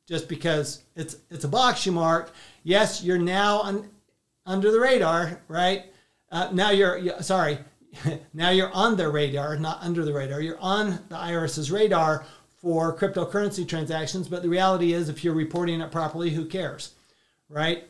just 0.09 0.29
because 0.29 0.83
it's 0.97 1.19
it's 1.31 1.45
a 1.45 1.49
box 1.49 1.87
you 1.87 1.93
mark. 1.93 2.33
Yes, 2.65 3.05
you're 3.05 3.17
now 3.17 3.63
un, 3.63 3.89
under 4.45 4.73
the 4.73 4.81
radar, 4.81 5.41
right? 5.47 5.85
Uh, 6.33 6.49
now 6.53 6.71
you're 6.71 7.23
sorry 7.23 7.61
now 8.35 8.51
you're 8.51 8.73
on 8.73 8.97
their 8.97 9.11
radar, 9.11 9.57
not 9.57 9.83
under 9.83 10.05
the 10.05 10.13
radar. 10.13 10.41
You're 10.41 10.61
on 10.61 11.01
the 11.09 11.17
IRS's 11.17 11.71
radar 11.71 12.25
for 12.61 12.97
cryptocurrency 12.97 13.67
transactions, 13.67 14.29
but 14.29 14.43
the 14.43 14.49
reality 14.49 14.93
is, 14.93 15.09
if 15.09 15.25
you're 15.25 15.35
reporting 15.35 15.81
it 15.81 15.91
properly, 15.91 16.31
who 16.31 16.45
cares, 16.45 16.95
right? 17.49 17.85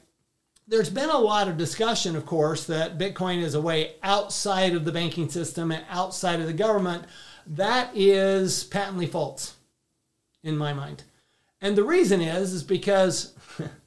There's 0.68 0.90
been 0.90 1.10
a 1.10 1.18
lot 1.18 1.48
of 1.48 1.56
discussion, 1.56 2.14
of 2.14 2.24
course, 2.24 2.64
that 2.66 2.96
Bitcoin 2.96 3.42
is 3.42 3.54
a 3.54 3.60
way 3.60 3.94
outside 4.02 4.74
of 4.74 4.84
the 4.84 4.92
banking 4.92 5.28
system 5.28 5.72
and 5.72 5.84
outside 5.88 6.38
of 6.38 6.46
the 6.46 6.52
government. 6.52 7.04
That 7.46 7.90
is 7.94 8.62
patently 8.64 9.06
false, 9.06 9.56
in 10.44 10.56
my 10.56 10.72
mind. 10.72 11.02
And 11.60 11.76
the 11.76 11.84
reason 11.84 12.20
is, 12.20 12.52
is 12.52 12.62
because 12.62 13.34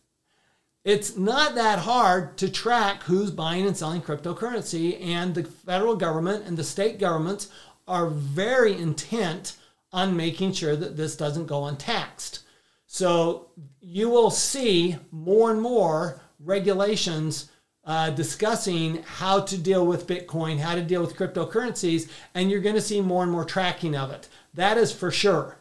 it's 0.83 1.15
not 1.15 1.55
that 1.55 1.79
hard 1.79 2.37
to 2.37 2.49
track 2.49 3.03
who's 3.03 3.31
buying 3.31 3.65
and 3.65 3.75
selling 3.75 4.01
cryptocurrency, 4.01 5.01
and 5.01 5.33
the 5.33 5.43
federal 5.43 5.95
government 5.95 6.45
and 6.45 6.57
the 6.57 6.63
state 6.63 6.99
governments 6.99 7.49
are 7.87 8.07
very 8.07 8.73
intent 8.73 9.57
on 9.91 10.17
making 10.17 10.53
sure 10.53 10.75
that 10.75 10.97
this 10.97 11.15
doesn't 11.15 11.45
go 11.45 11.65
untaxed. 11.65 12.39
So 12.87 13.51
you 13.79 14.09
will 14.09 14.31
see 14.31 14.97
more 15.11 15.51
and 15.51 15.61
more 15.61 16.21
regulations 16.39 17.49
uh, 17.85 18.09
discussing 18.11 19.03
how 19.03 19.41
to 19.41 19.57
deal 19.57 19.85
with 19.85 20.07
Bitcoin, 20.07 20.57
how 20.59 20.75
to 20.75 20.81
deal 20.81 21.01
with 21.01 21.17
cryptocurrencies, 21.17 22.09
and 22.33 22.49
you're 22.49 22.61
going 22.61 22.75
to 22.75 22.81
see 22.81 23.01
more 23.01 23.23
and 23.23 23.31
more 23.31 23.45
tracking 23.45 23.95
of 23.95 24.11
it. 24.11 24.29
That 24.53 24.77
is 24.77 24.91
for 24.91 25.11
sure. 25.11 25.57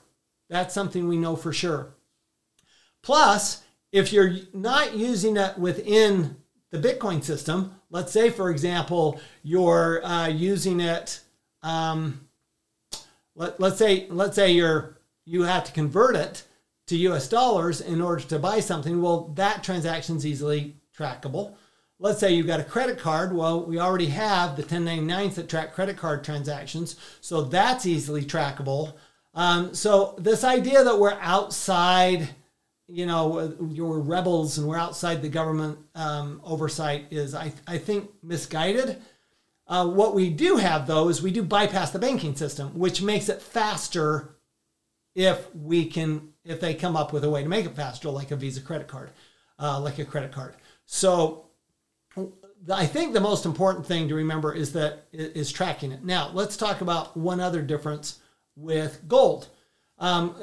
That's 0.48 0.74
something 0.74 1.08
we 1.08 1.16
know 1.16 1.36
for 1.36 1.52
sure. 1.52 1.94
Plus, 3.02 3.61
if 3.92 4.12
you're 4.12 4.34
not 4.54 4.96
using 4.96 5.36
it 5.36 5.58
within 5.58 6.36
the 6.70 6.78
Bitcoin 6.78 7.22
system, 7.22 7.74
let's 7.90 8.10
say, 8.10 8.30
for 8.30 8.50
example, 8.50 9.20
you're 9.42 10.04
uh, 10.04 10.26
using 10.28 10.80
it. 10.80 11.20
Um, 11.62 12.26
let, 13.36 13.60
let's 13.60 13.78
say, 13.78 14.06
let's 14.08 14.34
say 14.34 14.52
you're 14.52 14.98
you 15.24 15.42
have 15.42 15.64
to 15.64 15.72
convert 15.72 16.16
it 16.16 16.42
to 16.88 16.96
U.S. 16.96 17.28
dollars 17.28 17.80
in 17.80 18.00
order 18.00 18.24
to 18.24 18.38
buy 18.38 18.58
something. 18.58 19.00
Well, 19.00 19.28
that 19.34 19.62
transaction 19.62 20.16
is 20.16 20.26
easily 20.26 20.74
trackable. 20.96 21.54
Let's 22.00 22.18
say 22.18 22.32
you've 22.32 22.48
got 22.48 22.58
a 22.58 22.64
credit 22.64 22.98
card. 22.98 23.32
Well, 23.32 23.64
we 23.64 23.78
already 23.78 24.06
have 24.06 24.56
the 24.56 24.64
1099s 24.64 25.36
that 25.36 25.48
track 25.48 25.72
credit 25.72 25.96
card 25.96 26.24
transactions, 26.24 26.96
so 27.20 27.42
that's 27.42 27.86
easily 27.86 28.24
trackable. 28.24 28.94
Um, 29.34 29.72
so 29.74 30.16
this 30.18 30.42
idea 30.42 30.82
that 30.82 30.98
we're 30.98 31.16
outside 31.20 32.30
you 32.92 33.06
know, 33.06 33.56
you're 33.70 33.98
rebels 34.00 34.58
and 34.58 34.68
we're 34.68 34.76
outside 34.76 35.22
the 35.22 35.28
government 35.28 35.78
um, 35.94 36.42
oversight 36.44 37.06
is, 37.10 37.34
I, 37.34 37.52
I 37.66 37.78
think, 37.78 38.10
misguided. 38.22 39.00
Uh, 39.66 39.88
what 39.88 40.14
we 40.14 40.28
do 40.28 40.56
have, 40.56 40.86
though, 40.86 41.08
is 41.08 41.22
we 41.22 41.30
do 41.30 41.42
bypass 41.42 41.90
the 41.90 41.98
banking 41.98 42.36
system, 42.36 42.78
which 42.78 43.00
makes 43.00 43.30
it 43.30 43.40
faster 43.40 44.36
if 45.14 45.54
we 45.54 45.86
can, 45.86 46.34
if 46.44 46.60
they 46.60 46.74
come 46.74 46.94
up 46.94 47.14
with 47.14 47.24
a 47.24 47.30
way 47.30 47.42
to 47.42 47.48
make 47.48 47.64
it 47.64 47.74
faster, 47.74 48.10
like 48.10 48.30
a 48.30 48.36
Visa 48.36 48.60
credit 48.60 48.88
card, 48.88 49.10
uh, 49.58 49.80
like 49.80 49.98
a 49.98 50.04
credit 50.04 50.30
card. 50.30 50.54
So 50.84 51.46
I 52.70 52.84
think 52.84 53.14
the 53.14 53.20
most 53.20 53.46
important 53.46 53.86
thing 53.86 54.06
to 54.08 54.14
remember 54.14 54.52
is 54.52 54.74
that 54.74 55.06
is 55.12 55.50
tracking 55.50 55.92
it. 55.92 56.04
Now, 56.04 56.30
let's 56.34 56.58
talk 56.58 56.82
about 56.82 57.16
one 57.16 57.40
other 57.40 57.62
difference 57.62 58.20
with 58.54 59.00
gold. 59.08 59.48
Um, 59.98 60.34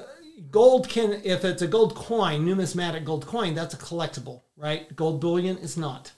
gold 0.51 0.89
can, 0.89 1.21
if 1.23 1.43
it's 1.45 1.61
a 1.61 1.67
gold 1.67 1.95
coin, 1.95 2.45
numismatic 2.45 3.05
gold 3.05 3.25
coin, 3.25 3.55
that's 3.55 3.73
a 3.73 3.77
collectible, 3.77 4.41
right? 4.55 4.95
Gold 4.95 5.21
bullion 5.21 5.57
is 5.57 5.77
not. 5.77 6.11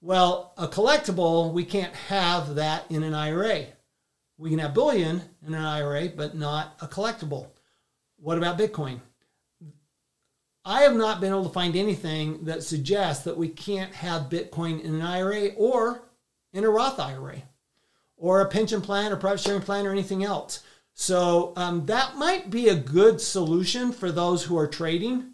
Well, 0.00 0.54
a 0.56 0.66
collectible, 0.66 1.52
we 1.52 1.64
can't 1.64 1.94
have 1.94 2.54
that 2.54 2.90
in 2.90 3.02
an 3.02 3.14
IRA. 3.14 3.66
We 4.38 4.50
can 4.50 4.58
have 4.58 4.72
bullion 4.72 5.22
in 5.46 5.54
an 5.54 5.64
IRA, 5.64 6.08
but 6.08 6.34
not 6.34 6.74
a 6.80 6.86
collectible. 6.86 7.48
What 8.16 8.38
about 8.38 8.58
Bitcoin? 8.58 9.00
I 10.64 10.82
have 10.82 10.94
not 10.94 11.20
been 11.20 11.30
able 11.30 11.44
to 11.44 11.52
find 11.52 11.76
anything 11.76 12.44
that 12.44 12.62
suggests 12.62 13.24
that 13.24 13.36
we 13.36 13.48
can't 13.48 13.94
have 13.94 14.30
Bitcoin 14.30 14.82
in 14.82 14.94
an 14.94 15.02
IRA 15.02 15.48
or 15.56 16.02
in 16.52 16.64
a 16.64 16.70
Roth 16.70 16.98
IRA 16.98 17.42
or 18.16 18.40
a 18.40 18.48
pension 18.48 18.82
plan 18.82 19.12
or 19.12 19.16
private 19.16 19.40
sharing 19.40 19.62
plan 19.62 19.86
or 19.86 19.92
anything 19.92 20.22
else. 20.22 20.62
So 21.00 21.54
um, 21.56 21.86
that 21.86 22.16
might 22.16 22.50
be 22.50 22.68
a 22.68 22.74
good 22.74 23.22
solution 23.22 23.90
for 23.90 24.12
those 24.12 24.44
who 24.44 24.58
are 24.58 24.66
trading. 24.66 25.32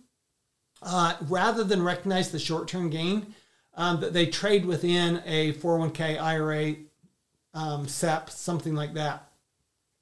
Uh, 0.80 1.16
rather 1.22 1.64
than 1.64 1.82
recognize 1.82 2.30
the 2.30 2.38
short 2.38 2.68
term 2.68 2.88
gain, 2.88 3.34
um, 3.74 3.98
that 3.98 4.12
they 4.12 4.26
trade 4.26 4.64
within 4.64 5.20
a 5.26 5.54
401k 5.54 6.20
IRA 6.22 6.76
um, 7.52 7.88
SEP, 7.88 8.30
something 8.30 8.76
like 8.76 8.94
that, 8.94 9.28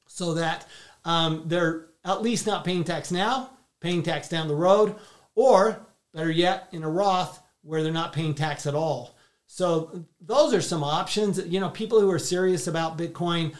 so 0.07 0.35
that 0.35 0.69
um, 1.07 1.45
they're 1.47 1.87
at 2.05 2.21
least 2.21 2.47
not 2.47 2.63
paying 2.67 2.85
tax 2.85 3.11
now, 3.11 3.49
paying 3.81 4.03
tax 4.03 4.29
down 4.29 4.49
the 4.49 4.55
road, 4.55 4.95
or 5.35 5.81
better 6.13 6.31
yet, 6.31 6.69
in 6.73 6.85
a 6.85 6.91
Roth 6.91 7.41
where 7.63 7.83
they're 7.83 7.91
not 7.91 8.13
paying 8.13 8.35
tax 8.35 8.67
at 8.67 8.75
all. 8.75 9.17
So 9.47 10.05
those 10.21 10.53
are 10.53 10.61
some 10.61 10.85
options. 10.85 11.39
You 11.47 11.61
know, 11.61 11.71
people 11.71 12.03
who 12.03 12.11
are 12.11 12.19
serious 12.19 12.67
about 12.67 12.99
Bitcoin 12.99 13.55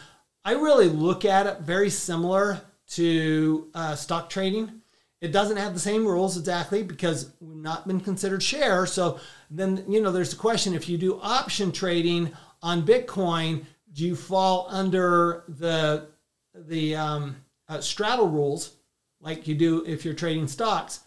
I 0.45 0.51
really 0.51 0.89
look 0.89 1.25
at 1.25 1.47
it 1.47 1.61
very 1.61 1.89
similar 1.89 2.61
to 2.89 3.67
uh, 3.73 3.95
stock 3.95 4.29
trading. 4.29 4.81
It 5.19 5.31
doesn't 5.31 5.57
have 5.57 5.73
the 5.73 5.79
same 5.79 6.05
rules 6.05 6.37
exactly 6.37 6.83
because 6.83 7.31
we've 7.39 7.57
not 7.57 7.87
been 7.87 7.99
considered 7.99 8.43
share. 8.43 8.85
So 8.85 9.19
then, 9.49 9.83
you 9.89 10.01
know, 10.01 10.11
there's 10.11 10.29
the 10.29 10.35
question 10.35 10.75
if 10.75 10.87
you 10.87 10.99
do 10.99 11.19
option 11.19 11.71
trading 11.71 12.31
on 12.61 12.85
Bitcoin, 12.85 13.65
do 13.91 14.05
you 14.05 14.15
fall 14.15 14.67
under 14.69 15.43
the 15.47 16.09
the 16.53 16.95
um, 16.95 17.35
uh, 17.67 17.81
straddle 17.81 18.27
rules 18.27 18.73
like 19.19 19.47
you 19.47 19.55
do 19.55 19.83
if 19.87 20.05
you're 20.05 20.13
trading 20.13 20.47
stocks? 20.47 20.99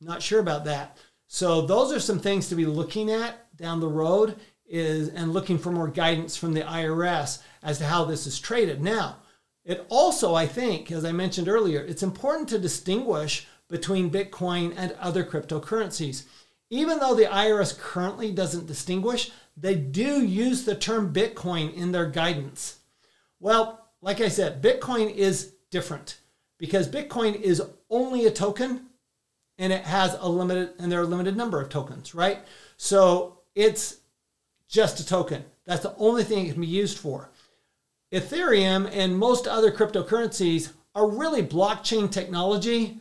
Not 0.00 0.22
sure 0.22 0.40
about 0.40 0.64
that. 0.66 0.96
So 1.26 1.62
those 1.62 1.92
are 1.92 1.98
some 1.98 2.20
things 2.20 2.48
to 2.48 2.54
be 2.54 2.66
looking 2.66 3.10
at 3.10 3.56
down 3.56 3.80
the 3.80 3.88
road 3.88 4.36
is 4.68 5.08
and 5.08 5.32
looking 5.32 5.58
for 5.58 5.70
more 5.70 5.88
guidance 5.88 6.36
from 6.36 6.54
the 6.54 6.62
IRS 6.62 7.42
as 7.62 7.78
to 7.78 7.86
how 7.86 8.04
this 8.04 8.26
is 8.26 8.38
traded. 8.38 8.82
Now, 8.82 9.16
it 9.64 9.84
also, 9.88 10.34
I 10.34 10.46
think, 10.46 10.92
as 10.92 11.04
I 11.04 11.12
mentioned 11.12 11.48
earlier, 11.48 11.80
it's 11.80 12.02
important 12.02 12.48
to 12.50 12.58
distinguish 12.58 13.46
between 13.68 14.10
Bitcoin 14.10 14.72
and 14.76 14.92
other 14.92 15.24
cryptocurrencies. 15.24 16.24
even 16.68 16.98
though 16.98 17.14
the 17.14 17.26
IRS 17.26 17.78
currently 17.78 18.32
doesn't 18.32 18.66
distinguish, 18.66 19.30
they 19.56 19.76
do 19.76 20.24
use 20.24 20.64
the 20.64 20.74
term 20.74 21.12
Bitcoin 21.12 21.72
in 21.74 21.92
their 21.92 22.06
guidance. 22.06 22.80
Well, 23.38 23.86
like 24.00 24.20
I 24.20 24.28
said, 24.28 24.62
Bitcoin 24.62 25.14
is 25.14 25.54
different 25.70 26.18
because 26.58 26.88
Bitcoin 26.88 27.40
is 27.40 27.62
only 27.88 28.26
a 28.26 28.30
token 28.30 28.86
and 29.58 29.72
it 29.72 29.84
has 29.84 30.16
a 30.18 30.28
limited 30.28 30.70
and 30.78 30.90
there 30.90 31.00
are 31.00 31.04
a 31.04 31.06
limited 31.06 31.36
number 31.36 31.60
of 31.60 31.68
tokens, 31.68 32.14
right? 32.14 32.40
So 32.76 33.42
it's 33.54 33.98
just 34.68 35.00
a 35.00 35.06
token. 35.06 35.44
That's 35.64 35.82
the 35.82 35.94
only 35.96 36.24
thing 36.24 36.46
it 36.46 36.52
can 36.52 36.60
be 36.60 36.66
used 36.66 36.98
for. 36.98 37.30
Ethereum 38.12 38.88
and 38.92 39.18
most 39.18 39.46
other 39.46 39.70
cryptocurrencies 39.70 40.72
are 40.94 41.08
really 41.08 41.42
blockchain 41.42 42.10
technology 42.10 43.00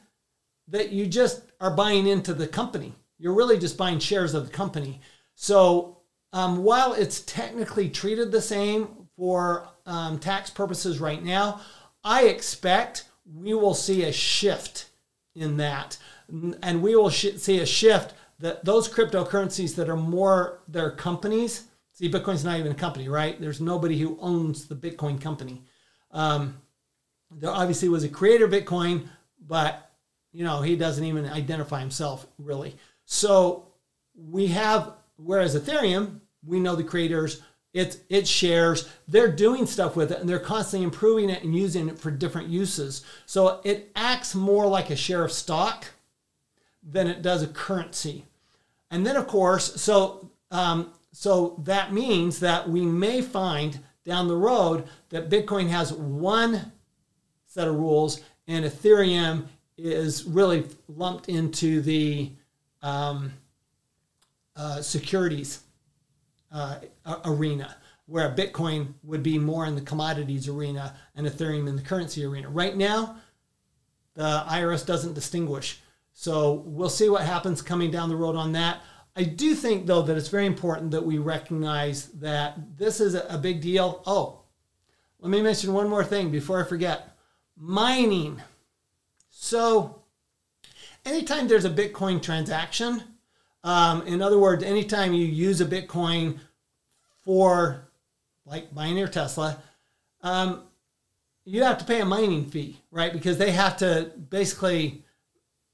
that 0.67 0.91
you 0.91 1.05
just 1.05 1.41
are 1.61 1.71
buying 1.71 2.07
into 2.07 2.33
the 2.33 2.47
company. 2.47 2.93
You're 3.17 3.35
really 3.35 3.57
just 3.57 3.77
buying 3.77 3.99
shares 3.99 4.33
of 4.33 4.47
the 4.47 4.53
company. 4.53 4.99
So 5.35 5.99
um, 6.33 6.63
while 6.63 6.93
it's 6.93 7.21
technically 7.21 7.89
treated 7.89 8.31
the 8.31 8.41
same 8.41 9.07
for 9.15 9.67
um, 9.85 10.19
tax 10.19 10.49
purposes 10.49 10.99
right 10.99 11.23
now, 11.23 11.61
I 12.03 12.23
expect 12.23 13.05
we 13.33 13.53
will 13.53 13.73
see 13.73 14.03
a 14.03 14.11
shift 14.11 14.89
in 15.35 15.57
that. 15.57 15.97
And 16.27 16.81
we 16.81 16.95
will 16.95 17.09
sh- 17.09 17.37
see 17.37 17.59
a 17.59 17.65
shift 17.65 18.13
that 18.39 18.65
those 18.65 18.89
cryptocurrencies 18.89 19.75
that 19.75 19.89
are 19.89 19.95
more 19.95 20.61
their 20.67 20.91
companies. 20.91 21.67
See, 21.93 22.09
Bitcoin's 22.09 22.43
not 22.43 22.59
even 22.59 22.73
a 22.73 22.75
company, 22.75 23.07
right? 23.07 23.39
There's 23.39 23.61
nobody 23.61 23.97
who 23.97 24.17
owns 24.19 24.67
the 24.67 24.75
Bitcoin 24.75 25.21
company. 25.21 25.63
Um, 26.11 26.61
there 27.31 27.51
obviously 27.51 27.87
was 27.89 28.03
a 28.03 28.09
creator 28.09 28.45
of 28.45 28.51
Bitcoin, 28.51 29.07
but 29.39 29.91
you 30.31 30.43
know 30.43 30.61
he 30.61 30.75
doesn't 30.75 31.03
even 31.03 31.25
identify 31.25 31.79
himself 31.79 32.27
really. 32.37 32.75
So 33.05 33.67
we 34.15 34.47
have, 34.47 34.93
whereas 35.17 35.55
Ethereum, 35.55 36.21
we 36.43 36.59
know 36.59 36.75
the 36.75 36.83
creators, 36.83 37.41
it, 37.73 37.99
it 38.09 38.27
shares, 38.27 38.89
they're 39.07 39.31
doing 39.31 39.65
stuff 39.65 39.95
with 39.95 40.11
it 40.11 40.19
and 40.19 40.29
they're 40.29 40.39
constantly 40.39 40.85
improving 40.85 41.29
it 41.29 41.43
and 41.43 41.55
using 41.55 41.89
it 41.89 41.99
for 41.99 42.09
different 42.09 42.47
uses. 42.47 43.03
So 43.25 43.59
it 43.65 43.91
acts 43.95 44.33
more 44.33 44.65
like 44.65 44.89
a 44.89 44.95
share 44.95 45.25
of 45.25 45.31
stock 45.31 45.85
than 46.85 47.07
it 47.07 47.21
does 47.21 47.41
a 47.41 47.47
currency. 47.47 48.25
And 48.91 49.05
then, 49.05 49.15
of 49.15 49.27
course, 49.27 49.81
so 49.81 50.31
um, 50.51 50.93
so 51.11 51.61
that 51.63 51.93
means 51.93 52.39
that 52.39 52.69
we 52.69 52.85
may 52.85 53.21
find 53.21 53.79
down 54.03 54.27
the 54.27 54.35
road 54.35 54.85
that 55.09 55.29
Bitcoin 55.29 55.69
has 55.69 55.91
one 55.91 56.71
set 57.47 57.67
of 57.67 57.75
rules 57.75 58.21
and 58.47 58.65
Ethereum 58.65 59.47
is 59.77 60.25
really 60.25 60.65
lumped 60.87 61.29
into 61.29 61.81
the 61.81 62.31
um, 62.81 63.33
uh, 64.55 64.81
securities 64.81 65.63
uh, 66.51 66.79
arena, 67.25 67.75
where 68.05 68.33
Bitcoin 68.33 68.93
would 69.03 69.23
be 69.23 69.37
more 69.37 69.65
in 69.65 69.75
the 69.75 69.81
commodities 69.81 70.47
arena 70.47 70.95
and 71.15 71.25
Ethereum 71.25 71.67
in 71.67 71.75
the 71.75 71.81
currency 71.81 72.23
arena. 72.23 72.49
Right 72.49 72.75
now, 72.75 73.17
the 74.13 74.43
IRS 74.47 74.85
doesn't 74.85 75.13
distinguish. 75.13 75.81
So 76.17 76.63
we'll 76.65 76.89
see 76.89 77.09
what 77.09 77.23
happens 77.23 77.61
coming 77.61 77.91
down 77.91 78.07
the 78.07 78.15
road 78.15 78.37
on 78.37 78.53
that. 78.53 78.81
I 79.17 79.23
do 79.23 79.53
think, 79.53 79.85
though, 79.85 80.01
that 80.01 80.15
it's 80.15 80.29
very 80.29 80.45
important 80.45 80.91
that 80.91 81.05
we 81.05 81.17
recognize 81.17 82.07
that 82.13 82.77
this 82.77 83.01
is 83.01 83.15
a 83.15 83.37
big 83.37 83.61
deal. 83.61 84.01
Oh, 84.05 84.43
let 85.19 85.29
me 85.29 85.41
mention 85.41 85.73
one 85.73 85.89
more 85.89 86.05
thing 86.05 86.31
before 86.31 86.63
I 86.63 86.67
forget 86.67 87.17
mining. 87.57 88.41
So, 89.29 90.03
anytime 91.05 91.49
there's 91.49 91.65
a 91.65 91.69
Bitcoin 91.69 92.21
transaction, 92.21 93.03
um, 93.65 94.01
in 94.07 94.21
other 94.21 94.39
words, 94.39 94.63
anytime 94.63 95.13
you 95.13 95.25
use 95.25 95.59
a 95.59 95.65
Bitcoin 95.65 96.39
for 97.25 97.89
like 98.45 98.73
buying 98.73 98.97
your 98.97 99.09
Tesla, 99.09 99.61
um, 100.21 100.63
you 101.43 101.63
have 101.63 101.77
to 101.79 101.85
pay 101.85 101.99
a 101.99 102.05
mining 102.05 102.45
fee, 102.49 102.79
right? 102.89 103.11
Because 103.11 103.37
they 103.37 103.51
have 103.51 103.75
to 103.77 104.11
basically 104.29 105.04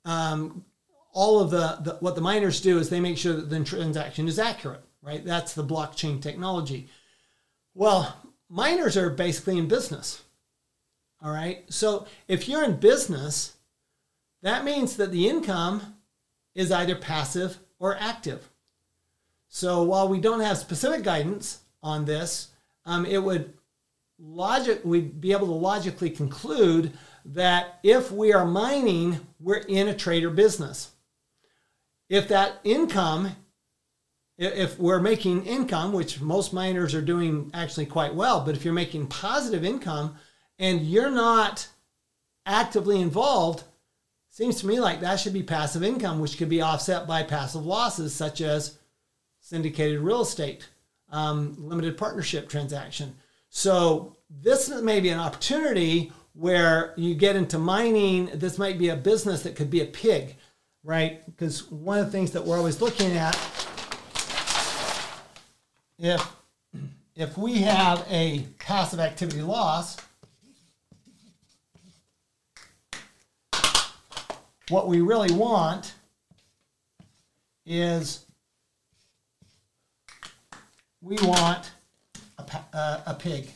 um, 0.06 0.66
all 1.14 1.40
of 1.40 1.52
the, 1.52 1.80
the, 1.82 1.98
what 2.00 2.16
the 2.16 2.22
miners 2.22 2.62
do 2.62 2.78
is 2.78 2.90
they 2.90 3.00
make 3.00 3.18
sure 3.18 3.34
that 3.34 3.50
the 3.50 3.64
transaction 3.64 4.28
is 4.28 4.40
accurate, 4.40 4.84
right? 5.02 5.24
That's 5.26 5.54
the 5.54 5.64
blockchain 5.64 6.22
technology. 6.22 6.88
Well, 7.74 8.18
miners 8.50 8.98
are 8.98 9.10
basically 9.10 9.58
in 9.58 9.68
business. 9.68 10.24
All 11.22 11.32
right. 11.32 11.64
So 11.72 12.08
if 12.28 12.48
you're 12.48 12.64
in 12.64 12.78
business, 12.78 13.58
that 14.42 14.66
means 14.66 14.98
that 14.98 15.12
the 15.12 15.28
income 15.30 15.96
is 16.56 16.72
either 16.72 16.96
passive 16.96 17.60
or 17.80 17.96
active. 17.96 18.50
So 19.48 19.84
while 19.84 20.08
we 20.08 20.20
don't 20.20 20.40
have 20.40 20.58
specific 20.58 21.04
guidance 21.04 21.60
on 21.84 22.06
this, 22.06 22.50
um, 22.86 23.06
it 23.06 23.22
would 23.22 23.54
logic 24.18 24.82
we'd 24.84 25.20
be 25.20 25.32
able 25.32 25.48
to 25.48 25.54
logically 25.54 26.10
conclude 26.10 26.92
that 27.26 27.80
if 27.84 28.12
we 28.12 28.34
are 28.34 28.46
mining, 28.46 29.20
we're 29.40 29.58
in 29.58 29.88
a 29.88 29.96
trader 29.96 30.30
business. 30.30 30.92
If 32.10 32.28
that 32.28 32.60
income, 32.64 33.36
if 34.38 34.78
we're 34.80 35.00
making 35.00 35.46
income, 35.46 35.94
which 35.94 36.22
most 36.22 36.54
miners 36.54 36.94
are 36.94 37.02
doing 37.02 37.52
actually 37.54 37.86
quite 37.86 38.16
well, 38.16 38.42
but 38.46 38.56
if 38.56 38.66
you're 38.66 38.74
making 38.74 39.08
positive 39.08 39.64
income 39.64 40.16
and 40.60 40.82
you're 40.82 41.12
not 41.12 41.68
actively 42.46 43.00
involved, 43.00 43.64
Seems 44.34 44.62
to 44.62 44.68
me 44.68 44.80
like 44.80 45.02
that 45.02 45.20
should 45.20 45.34
be 45.34 45.44
passive 45.44 45.84
income, 45.84 46.22
which 46.22 46.38
could 46.38 46.48
be 46.48 46.62
offset 46.62 47.06
by 47.06 47.22
passive 47.22 47.66
losses 47.66 48.16
such 48.16 48.40
as 48.40 48.78
syndicated 49.42 50.00
real 50.00 50.22
estate, 50.22 50.70
um, 51.12 51.54
limited 51.60 51.98
partnership 51.98 52.48
transaction. 52.48 53.14
So 53.50 54.16
this 54.30 54.70
may 54.70 55.02
be 55.02 55.10
an 55.10 55.20
opportunity 55.20 56.14
where 56.34 56.94
you 56.98 57.16
get 57.16 57.36
into 57.36 57.58
mining. 57.58 58.30
This 58.34 58.58
might 58.58 58.80
be 58.80 58.90
a 58.90 58.96
business 58.96 59.44
that 59.44 59.56
could 59.56 59.70
be 59.70 59.82
a 59.82 59.86
pig, 59.86 60.36
right? 60.84 61.26
Because 61.26 61.70
one 61.72 62.00
of 62.00 62.06
the 62.06 62.12
things 62.12 62.32
that 62.32 62.46
we're 62.46 62.58
always 62.58 62.82
looking 62.82 63.12
at, 63.18 63.36
if 66.00 66.36
if 67.16 67.38
we 67.38 67.60
have 67.60 68.06
a 68.10 68.46
passive 68.58 69.00
activity 69.00 69.42
loss, 69.42 69.98
What 74.72 74.88
we 74.88 75.02
really 75.02 75.34
want 75.34 75.96
is 77.66 78.26
we 81.02 81.18
want 81.18 81.72
a, 82.38 82.44
uh, 82.74 83.02
a 83.08 83.14
pig. 83.14 83.50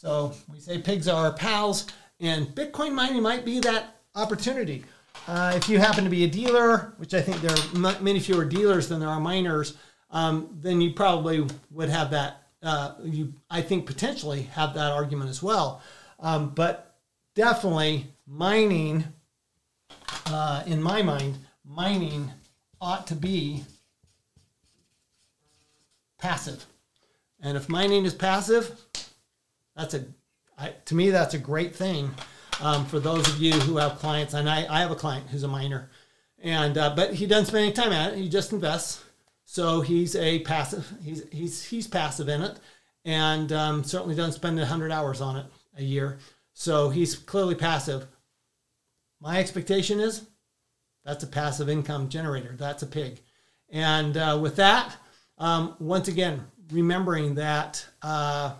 So 0.00 0.32
we 0.50 0.58
say 0.60 0.78
pigs 0.78 1.08
are 1.08 1.26
our 1.26 1.32
pals, 1.34 1.86
and 2.20 2.46
Bitcoin 2.46 2.94
mining 2.94 3.20
might 3.20 3.44
be 3.44 3.60
that 3.60 3.96
opportunity. 4.14 4.82
Uh, 5.28 5.52
if 5.54 5.68
you 5.68 5.78
happen 5.78 6.04
to 6.04 6.10
be 6.10 6.24
a 6.24 6.26
dealer, 6.26 6.94
which 6.96 7.12
I 7.12 7.20
think 7.20 7.42
there 7.42 7.50
are 7.50 7.86
m- 7.86 8.02
many 8.02 8.18
fewer 8.18 8.46
dealers 8.46 8.88
than 8.88 8.98
there 8.98 9.10
are 9.10 9.20
miners, 9.20 9.76
um, 10.10 10.56
then 10.62 10.80
you 10.80 10.94
probably 10.94 11.46
would 11.70 11.90
have 11.90 12.12
that. 12.12 12.44
Uh, 12.62 12.94
you, 13.04 13.34
I 13.50 13.60
think, 13.60 13.84
potentially 13.84 14.44
have 14.54 14.72
that 14.72 14.90
argument 14.90 15.28
as 15.28 15.42
well. 15.42 15.82
Um, 16.18 16.54
but 16.54 16.96
definitely 17.34 18.06
mining 18.26 19.04
uh, 20.24 20.62
in 20.64 20.82
my 20.82 21.02
mind, 21.02 21.36
mining 21.62 22.30
ought 22.80 23.06
to 23.08 23.14
be 23.14 23.64
passive. 26.18 26.64
And 27.42 27.58
if 27.58 27.68
mining 27.68 28.06
is 28.06 28.14
passive, 28.14 28.80
that's 29.80 29.94
a, 29.94 30.04
I, 30.58 30.74
to 30.84 30.94
me, 30.94 31.10
that's 31.10 31.34
a 31.34 31.38
great 31.38 31.74
thing 31.74 32.10
um, 32.60 32.84
for 32.84 33.00
those 33.00 33.26
of 33.28 33.38
you 33.38 33.52
who 33.52 33.78
have 33.78 33.98
clients. 33.98 34.34
And 34.34 34.48
I, 34.48 34.66
I 34.68 34.80
have 34.80 34.90
a 34.90 34.96
client 34.96 35.28
who's 35.30 35.42
a 35.42 35.48
miner, 35.48 35.90
and 36.42 36.76
uh, 36.76 36.94
but 36.94 37.14
he 37.14 37.26
doesn't 37.26 37.46
spend 37.46 37.64
any 37.64 37.72
time 37.72 37.92
at 37.92 38.12
it. 38.12 38.18
He 38.18 38.28
just 38.28 38.52
invests. 38.52 39.02
So 39.46 39.80
he's 39.80 40.14
a 40.14 40.40
passive. 40.40 40.92
He's 41.02 41.24
he's 41.32 41.64
he's 41.64 41.86
passive 41.86 42.28
in 42.28 42.42
it, 42.42 42.58
and 43.04 43.50
um, 43.52 43.84
certainly 43.84 44.14
doesn't 44.14 44.34
spend 44.34 44.60
hundred 44.60 44.92
hours 44.92 45.20
on 45.20 45.36
it 45.36 45.46
a 45.76 45.82
year. 45.82 46.18
So 46.52 46.90
he's 46.90 47.16
clearly 47.16 47.54
passive. 47.54 48.06
My 49.20 49.38
expectation 49.38 49.98
is 49.98 50.26
that's 51.04 51.24
a 51.24 51.26
passive 51.26 51.68
income 51.68 52.10
generator. 52.10 52.54
That's 52.58 52.82
a 52.82 52.86
pig. 52.86 53.20
And 53.70 54.16
uh, 54.16 54.38
with 54.42 54.56
that, 54.56 54.96
um, 55.38 55.76
once 55.78 56.08
again, 56.08 56.44
remembering 56.70 57.36
that 57.36 57.86
uh, 58.02 58.54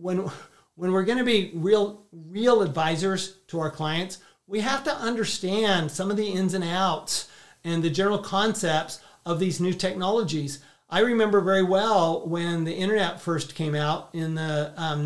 when 0.00 0.30
when 0.76 0.92
we're 0.92 1.04
going 1.04 1.18
to 1.18 1.24
be 1.24 1.50
real 1.54 2.04
real 2.12 2.62
advisors 2.62 3.38
to 3.48 3.60
our 3.60 3.70
clients, 3.70 4.18
we 4.46 4.60
have 4.60 4.84
to 4.84 4.94
understand 4.94 5.90
some 5.90 6.10
of 6.10 6.16
the 6.16 6.28
ins 6.28 6.54
and 6.54 6.64
outs 6.64 7.28
and 7.64 7.82
the 7.82 7.90
general 7.90 8.18
concepts 8.18 9.00
of 9.24 9.40
these 9.40 9.60
new 9.60 9.72
technologies. 9.72 10.60
I 10.88 11.00
remember 11.00 11.40
very 11.40 11.64
well 11.64 12.26
when 12.28 12.62
the 12.62 12.74
internet 12.74 13.20
first 13.20 13.56
came 13.56 13.74
out 13.74 14.10
in 14.12 14.36
the 14.36 14.72
um, 14.76 15.04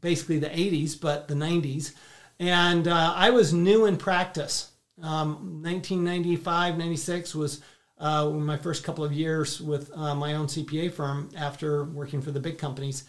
basically 0.00 0.40
the 0.40 0.48
80s, 0.48 1.00
but 1.00 1.28
the 1.28 1.34
90s. 1.34 1.94
And 2.40 2.88
uh, 2.88 3.12
I 3.14 3.30
was 3.30 3.52
new 3.52 3.86
in 3.86 3.96
practice. 3.96 4.72
Um, 5.00 5.62
1995, 5.62 6.76
96 6.76 7.34
was 7.36 7.60
uh, 7.98 8.28
my 8.30 8.56
first 8.56 8.82
couple 8.82 9.04
of 9.04 9.12
years 9.12 9.60
with 9.60 9.90
uh, 9.96 10.14
my 10.16 10.34
own 10.34 10.46
CPA 10.46 10.92
firm 10.92 11.30
after 11.36 11.84
working 11.84 12.20
for 12.20 12.32
the 12.32 12.40
big 12.40 12.58
companies. 12.58 13.04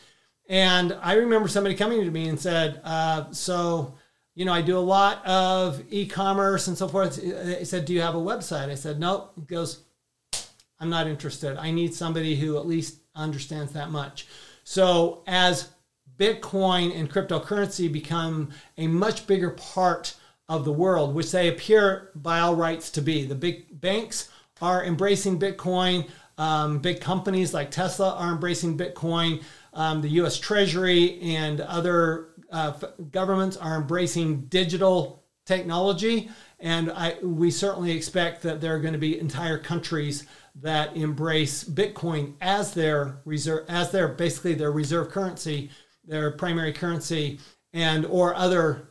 And 0.49 0.97
I 1.01 1.13
remember 1.13 1.47
somebody 1.47 1.75
coming 1.75 2.03
to 2.03 2.11
me 2.11 2.27
and 2.27 2.39
said, 2.39 2.81
uh, 2.83 3.31
So, 3.31 3.93
you 4.33 4.45
know, 4.45 4.53
I 4.53 4.63
do 4.63 4.77
a 4.77 4.79
lot 4.79 5.25
of 5.25 5.81
e 5.89 6.07
commerce 6.07 6.67
and 6.67 6.77
so 6.77 6.87
forth. 6.87 7.21
He 7.21 7.63
said, 7.65 7.85
Do 7.85 7.93
you 7.93 8.01
have 8.01 8.15
a 8.15 8.19
website? 8.19 8.69
I 8.69 8.75
said, 8.75 8.99
Nope. 8.99 9.33
He 9.35 9.43
goes, 9.43 9.83
I'm 10.79 10.89
not 10.89 11.07
interested. 11.07 11.57
I 11.57 11.71
need 11.71 11.93
somebody 11.93 12.35
who 12.35 12.57
at 12.57 12.65
least 12.65 12.99
understands 13.15 13.73
that 13.73 13.91
much. 13.91 14.27
So, 14.63 15.23
as 15.27 15.69
Bitcoin 16.17 16.97
and 16.97 17.11
cryptocurrency 17.11 17.91
become 17.91 18.49
a 18.77 18.87
much 18.87 19.27
bigger 19.27 19.51
part 19.51 20.15
of 20.47 20.65
the 20.65 20.73
world, 20.73 21.13
which 21.13 21.31
they 21.31 21.47
appear 21.47 22.09
by 22.15 22.39
all 22.39 22.55
rights 22.55 22.89
to 22.91 23.01
be, 23.01 23.25
the 23.25 23.35
big 23.35 23.79
banks 23.79 24.29
are 24.61 24.83
embracing 24.83 25.39
Bitcoin. 25.39 26.09
Um, 26.37 26.79
big 26.79 27.01
companies 27.01 27.53
like 27.53 27.71
Tesla 27.71 28.15
are 28.15 28.31
embracing 28.31 28.77
Bitcoin. 28.77 29.43
Um, 29.73 30.01
the 30.01 30.09
US 30.21 30.37
Treasury 30.39 31.19
and 31.21 31.61
other 31.61 32.29
uh, 32.51 32.73
governments 33.11 33.57
are 33.57 33.75
embracing 33.75 34.41
digital 34.45 35.23
technology. 35.45 36.29
And 36.59 36.91
I, 36.91 37.17
we 37.21 37.51
certainly 37.51 37.91
expect 37.91 38.41
that 38.43 38.61
there 38.61 38.75
are 38.75 38.79
going 38.79 38.93
to 38.93 38.99
be 38.99 39.19
entire 39.19 39.57
countries 39.57 40.25
that 40.55 40.95
embrace 40.95 41.63
Bitcoin 41.63 42.33
as 42.41 42.73
their 42.73 43.21
reserve, 43.25 43.65
as 43.69 43.91
their 43.91 44.09
basically 44.09 44.53
their 44.55 44.71
reserve 44.71 45.09
currency, 45.09 45.69
their 46.05 46.31
primary 46.31 46.73
currency, 46.73 47.39
and 47.73 48.05
or 48.05 48.35
other 48.35 48.89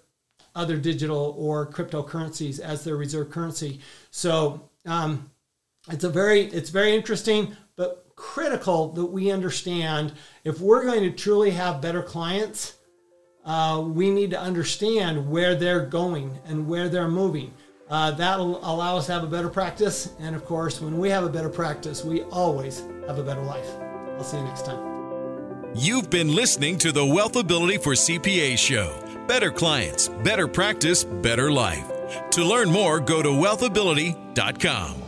other 0.54 0.76
digital 0.76 1.34
or 1.38 1.70
cryptocurrencies 1.70 2.58
as 2.58 2.82
their 2.84 2.96
reserve 2.96 3.30
currency. 3.30 3.80
So 4.10 4.68
um, 4.86 5.30
it's 5.90 6.04
a 6.04 6.10
very 6.10 6.42
it's 6.42 6.70
very 6.70 6.94
interesting, 6.94 7.56
critical 8.18 8.88
that 8.92 9.06
we 9.06 9.30
understand 9.30 10.12
if 10.42 10.60
we're 10.60 10.84
going 10.84 11.02
to 11.02 11.10
truly 11.10 11.52
have 11.52 11.80
better 11.80 12.02
clients. 12.02 12.74
Uh, 13.44 13.80
we 13.86 14.10
need 14.10 14.30
to 14.30 14.38
understand 14.38 15.30
where 15.30 15.54
they're 15.54 15.86
going 15.86 16.38
and 16.44 16.68
where 16.68 16.88
they're 16.88 17.08
moving. 17.08 17.54
Uh, 17.88 18.10
that'll 18.10 18.58
allow 18.58 18.98
us 18.98 19.06
to 19.06 19.12
have 19.12 19.24
a 19.24 19.28
better 19.28 19.48
practice. 19.48 20.12
And 20.18 20.36
of 20.36 20.44
course, 20.44 20.80
when 20.80 20.98
we 20.98 21.08
have 21.08 21.24
a 21.24 21.28
better 21.28 21.48
practice, 21.48 22.04
we 22.04 22.22
always 22.24 22.82
have 23.06 23.18
a 23.18 23.22
better 23.22 23.40
life. 23.42 23.70
I'll 24.18 24.24
see 24.24 24.36
you 24.36 24.44
next 24.44 24.66
time. 24.66 24.84
You've 25.74 26.10
been 26.10 26.34
listening 26.34 26.76
to 26.78 26.92
the 26.92 27.06
Wealth 27.06 27.36
Ability 27.36 27.78
for 27.78 27.92
CPA 27.92 28.58
show. 28.58 28.92
Better 29.28 29.50
clients, 29.50 30.08
better 30.08 30.48
practice, 30.48 31.04
better 31.04 31.52
life. 31.52 31.86
To 32.32 32.44
learn 32.44 32.70
more, 32.70 33.00
go 33.00 33.22
to 33.22 33.28
wealthability.com. 33.28 35.07